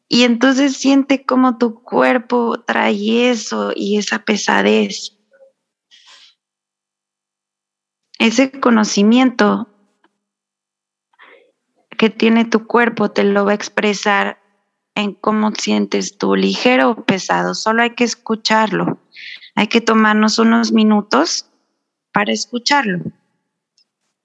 [0.07, 5.17] y entonces siente como tu cuerpo trae eso y esa pesadez.
[8.24, 9.67] Ese conocimiento
[11.89, 14.41] que tiene tu cuerpo te lo va a expresar
[14.95, 17.53] en cómo sientes tú, ligero o pesado.
[17.53, 18.97] Solo hay que escucharlo.
[19.55, 21.49] Hay que tomarnos unos minutos
[22.13, 22.99] para escucharlo.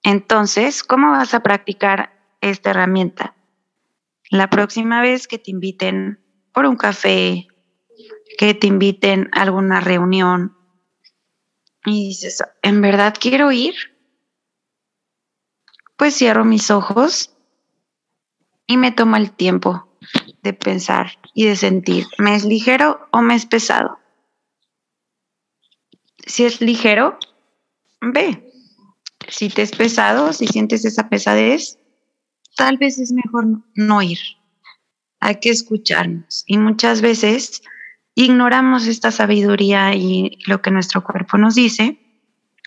[0.05, 3.35] Entonces, ¿cómo vas a practicar esta herramienta?
[4.31, 6.21] La próxima vez que te inviten
[6.53, 7.49] por un café,
[8.39, 10.57] que te inviten a alguna reunión
[11.85, 13.75] y dices, ¿en verdad quiero ir?
[15.97, 17.35] Pues cierro mis ojos
[18.67, 19.89] y me tomo el tiempo
[20.43, 23.99] de pensar y de sentir, ¿me es ligero o me es pesado?
[26.27, 27.19] Si es ligero,
[28.01, 28.45] ve.
[29.29, 31.79] Si te es pesado, si sientes esa pesadez,
[32.57, 34.19] tal vez es mejor no ir.
[35.21, 36.45] Hay que escucharnos.
[36.47, 37.63] Y muchas veces
[38.23, 41.99] ignoramos esta sabiduría y lo que nuestro cuerpo nos dice,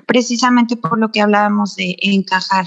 [0.07, 2.65] precisamente por lo que hablábamos de encajar.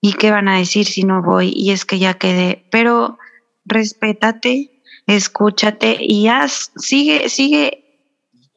[0.00, 1.52] ¿Y qué van a decir si no voy?
[1.54, 2.66] Y es que ya quedé.
[2.70, 3.18] Pero
[3.64, 8.10] respétate, escúchate y haz, sigue, sigue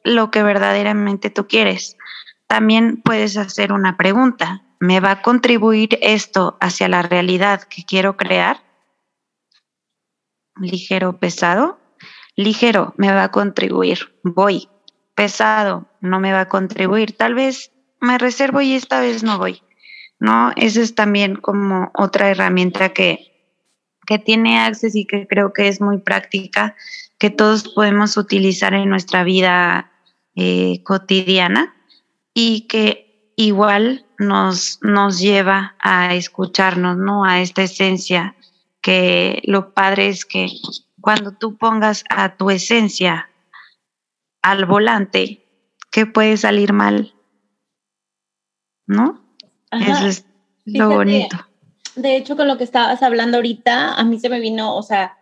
[0.04, 1.96] lo que verdaderamente tú quieres.
[2.46, 4.66] También puedes hacer una pregunta.
[4.78, 8.62] ¿me va a contribuir esto hacia la realidad que quiero crear?
[10.56, 11.78] Ligero, pesado.
[12.36, 14.14] Ligero, me va a contribuir.
[14.22, 14.68] Voy.
[15.14, 17.16] Pesado, no me va a contribuir.
[17.16, 19.62] Tal vez me reservo y esta vez no voy.
[20.18, 20.52] ¿No?
[20.56, 23.52] Esa es también como otra herramienta que,
[24.06, 26.74] que tiene Access y que creo que es muy práctica,
[27.18, 29.90] que todos podemos utilizar en nuestra vida
[30.34, 31.74] eh, cotidiana
[32.34, 37.24] y que igual nos, nos lleva a escucharnos, ¿no?
[37.24, 38.36] A esta esencia
[38.80, 40.48] que lo padre es que
[41.06, 43.30] cuando tú pongas a tu esencia
[44.42, 45.46] al volante,
[45.92, 47.14] ¿qué puede salir mal?
[48.88, 49.24] ¿No?
[49.70, 50.26] Eso es
[50.64, 51.46] lo bonito.
[51.94, 55.16] De hecho, con lo que estabas hablando ahorita, a mí se me vino, o sea,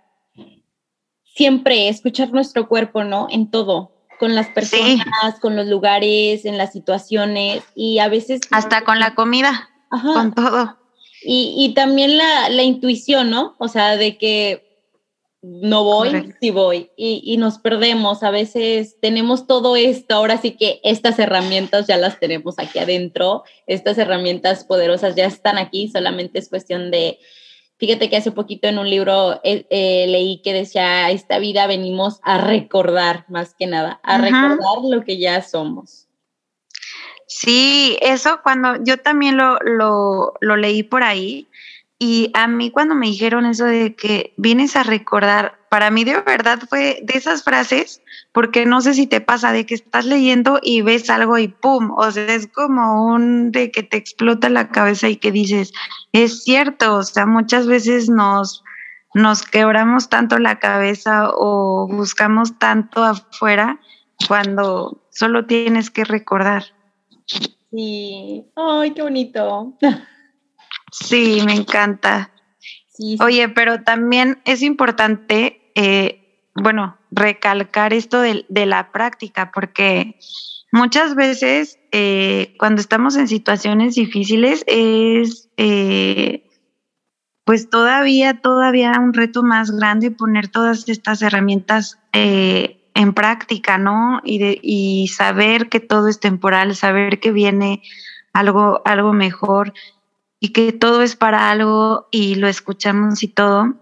[1.22, 3.26] siempre escuchar nuestro cuerpo, ¿no?
[3.30, 8.41] En todo, con las personas, con los lugares, en las situaciones y a veces...
[8.53, 10.78] Hasta con la comida, con todo.
[11.26, 13.55] Y, también la, la, intuición, ¿no?
[13.59, 14.64] O sea, de que
[15.47, 16.90] no voy, sí voy.
[16.97, 18.22] Y, y, nos perdemos.
[18.22, 23.45] A veces tenemos todo esto, ahora sí que estas herramientas ya las tenemos aquí adentro.
[23.66, 27.18] Estas herramientas poderosas ya están aquí, solamente es cuestión de
[27.76, 32.20] Fíjate que hace poquito en un libro eh, eh, leí que decía, esta vida venimos
[32.22, 36.07] a recordar más que nada, a recordar lo que ya somos.
[37.26, 41.49] Sí, eso cuando yo también lo, lo, lo leí por ahí
[41.99, 46.20] y a mí cuando me dijeron eso de que vienes a recordar, para mí de
[46.20, 50.59] verdad fue de esas frases, porque no sé si te pasa de que estás leyendo
[50.61, 51.92] y ves algo y ¡pum!
[51.97, 55.72] O sea, es como un de que te explota la cabeza y que dices,
[56.12, 58.64] es cierto, o sea, muchas veces nos,
[59.14, 63.80] nos quebramos tanto la cabeza o buscamos tanto afuera
[64.26, 66.64] cuando solo tienes que recordar.
[67.70, 69.74] Sí, ay, qué bonito.
[71.01, 72.30] Sí, me encanta.
[73.20, 80.16] Oye, pero también es importante eh, bueno, recalcar esto de, la práctica, porque
[80.70, 86.49] muchas veces eh, cuando estamos en situaciones difíciles es eh,
[87.45, 94.20] pues todavía, todavía un reto más grande poner todas estas herramientas en práctica, ¿no?
[94.24, 97.82] Y, de, y saber que todo es temporal, saber que viene
[98.32, 99.72] algo, algo mejor
[100.45, 103.72] y que todo es para algo y lo escuchamos y todo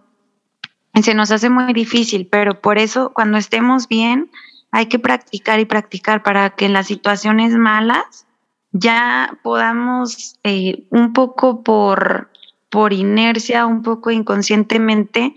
[1.02, 4.30] se nos hace muy difícil, pero por eso cuando estemos bien
[4.70, 8.26] hay que practicar y practicar para que en las situaciones malas
[8.70, 12.30] ya podamos eh, un poco por,
[12.70, 15.34] por inercia, un poco inconscientemente,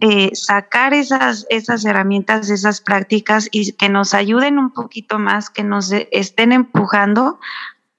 [0.00, 5.62] eh, sacar esas, esas herramientas, esas prácticas y que nos ayuden un poquito más, que
[5.62, 7.38] nos estén empujando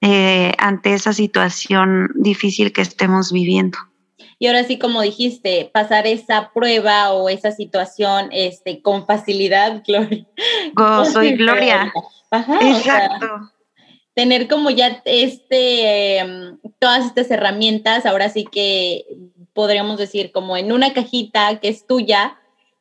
[0.06, 3.78] eh, ante esa situación difícil que estemos viviendo.
[4.38, 10.26] Y ahora sí, como dijiste, pasar esa prueba o esa situación este, con facilidad, Gloria.
[10.74, 11.90] Gozo y gloria.
[12.30, 13.50] Ajá, Exacto.
[14.12, 19.06] tener como ya este, em, todas estas herramientas, ahora sí que
[19.54, 22.36] podríamos decir como en una cajita que es tuya,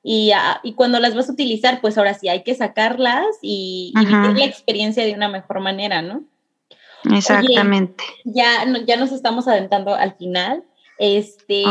[0.05, 3.93] y, ah, y, cuando las vas a utilizar, pues ahora sí hay que sacarlas y,
[3.95, 6.25] vivir la experiencia de una mejor manera, ¿no?
[7.11, 8.03] Exactamente.
[8.23, 10.63] ya, ya nos estamos adentrando al final.
[10.99, 11.63] Este,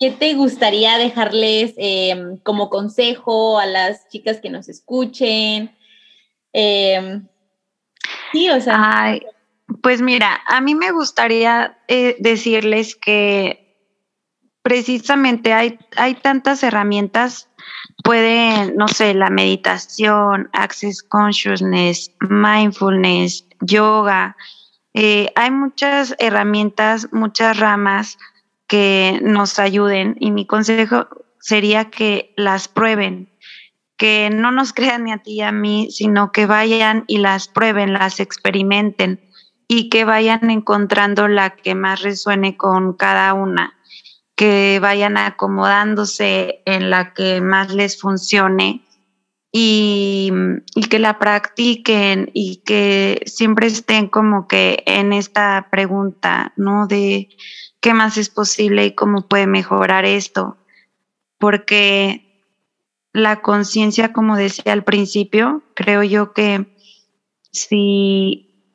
[0.00, 5.76] ¿Qué te gustaría dejarles em, como consejo a las chicas que nos escuchen?
[6.52, 7.26] Em,
[8.32, 9.18] sí, o sea.
[9.82, 13.64] pues mira, a mí me gustaría eh, decirles que
[14.62, 17.50] precisamente hay, hay tantas herramientas,
[18.02, 24.36] pueden, no sé, la meditación, access consciousness, mindfulness, yoga.
[24.94, 28.16] Eh, hay muchas herramientas, muchas ramas
[28.68, 31.08] que nos ayuden y mi consejo
[31.40, 33.28] sería que las prueben,
[33.96, 37.48] que no nos crean ni a ti ni a mí, sino que vayan y las
[37.48, 39.20] prueben, las experimenten
[39.66, 43.74] y que vayan encontrando la que más resuene con cada una,
[44.36, 48.84] que vayan acomodándose en la que más les funcione
[49.56, 50.32] y,
[50.90, 56.88] que la practiquen y que siempre estén como que en esta pregunta, ¿no?
[56.88, 57.28] De
[57.80, 60.58] qué más es posible y cómo puede mejorar esto.
[61.38, 62.42] Porque
[63.12, 66.76] la conciencia, como decía al principio, creo yo que
[67.52, 68.74] si,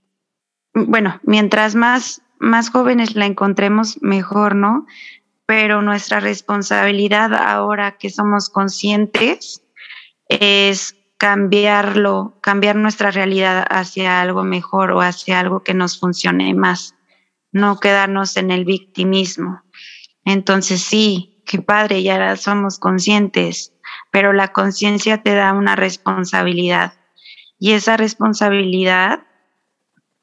[0.74, 4.86] bueno, mientras más, más jóvenes la encontremos, mejor, ¿no?
[5.46, 9.62] Pero nuestra responsabilidad ahora que somos conscientes
[10.30, 16.96] es cambiarlo, cambiar nuestra realidad hacia algo mejor o hacia algo que nos funcione más
[17.52, 19.64] no quedarnos en el victimismo.
[20.26, 23.74] Entonces sí, qué padre, ya somos conscientes,
[24.12, 26.94] pero la conciencia te da una responsabilidad
[27.58, 29.24] y esa responsabilidad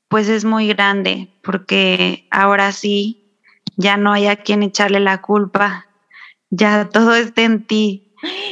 [0.09, 3.41] pues es muy grande porque ahora sí
[3.77, 5.87] ya no hay a quien echarle la culpa,
[6.51, 8.06] ya todo está en ti.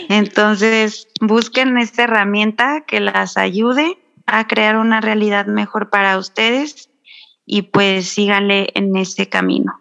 [0.09, 6.91] Entonces busquen esta herramienta que las ayude a crear una realidad mejor para ustedes
[7.47, 9.81] y pues síganle en ese camino.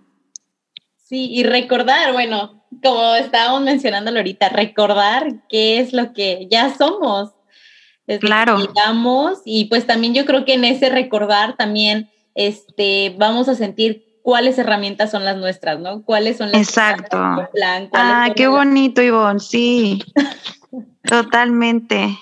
[0.98, 7.32] Sí, y recordar, bueno, como estábamos mencionando ahorita, recordar qué es lo que ya somos.
[8.20, 8.58] claro.
[9.46, 14.58] y pues también yo creo que en ese recordar también este, vamos a sentir cuáles
[14.58, 16.02] herramientas son las nuestras, ¿no?
[16.04, 17.18] ¿Cuáles son las Exacto.
[17.54, 20.02] Plan, ah, qué bonito, Ivonne, sí.
[21.04, 22.18] Totalmente.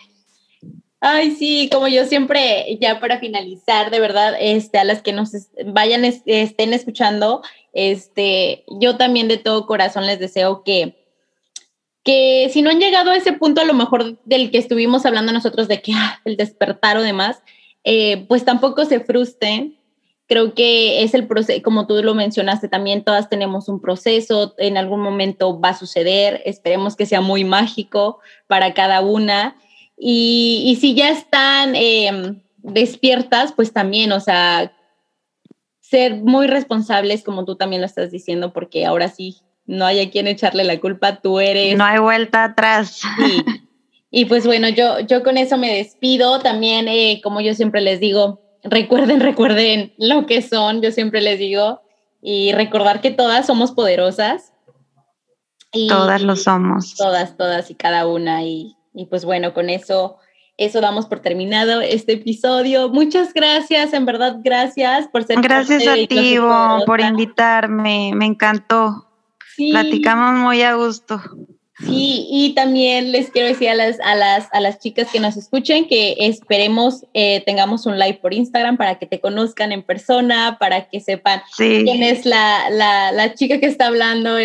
[1.00, 5.32] Ay, sí, como yo siempre, ya para finalizar, de verdad, este, a las que nos
[5.66, 7.42] vayan, estén escuchando,
[7.74, 11.08] este, yo también de todo corazón les deseo que,
[12.04, 15.32] que si no han llegado a ese punto, a lo mejor del que estuvimos hablando
[15.32, 17.42] nosotros de que ah, el despertar o demás,
[17.84, 19.78] eh, pues tampoco se frustren.
[20.32, 24.78] Creo que es el proceso, como tú lo mencionaste también, todas tenemos un proceso, en
[24.78, 29.58] algún momento va a suceder, esperemos que sea muy mágico para cada una
[29.98, 34.72] y, si ya están em, despiertas, pues también, o sea,
[35.82, 40.10] ser muy responsables, como tú también lo estás diciendo, porque ahora sí, no hay a
[40.12, 41.78] quien echarle la culpa, tú eres.
[41.78, 43.02] No hay vuelta atrás.
[44.14, 46.40] Y pues bueno, yo, yo con eso me despido.
[46.40, 51.40] También, eh, como yo siempre les digo, recuerden, recuerden lo que son, yo siempre les
[51.40, 51.82] digo,
[52.22, 54.54] y recordar que todas somos poderosas.
[55.74, 56.96] Y, todas lo somos.
[56.96, 58.44] Todas, todas y cada una.
[58.44, 60.18] Y, y pues bueno, con eso,
[60.58, 62.90] eso damos por terminado este episodio.
[62.90, 65.42] Muchas gracias, en verdad, gracias por ser.
[65.42, 66.38] Gracias a ti,
[66.86, 69.08] por invitarme, me encantó.
[69.58, 71.22] Platicamos muy a gusto.
[71.86, 75.36] Sí, y también les quiero decir a las, a las, a las chicas que nos
[75.36, 80.58] escuchen que esperemos eh, tengamos un live por Instagram para que te conozcan en persona,
[80.60, 84.38] para que sepan quién es la, la, la, chica que está hablando.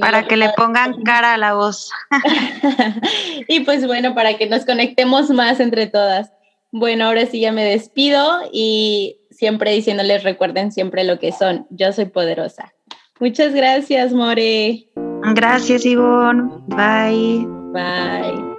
[0.00, 1.90] para que le pongan cara a la voz.
[3.48, 6.30] y pues bueno, para que nos conectemos más entre todas.
[6.70, 11.66] Bueno, ahora sí ya me despido y siempre diciéndoles recuerden siempre lo que son.
[11.70, 12.74] Yo soy poderosa.
[13.20, 14.88] Muchas gracias, More.
[15.32, 16.50] Gracias, Ivonne.
[16.68, 17.46] Bye.
[17.72, 18.53] Bye.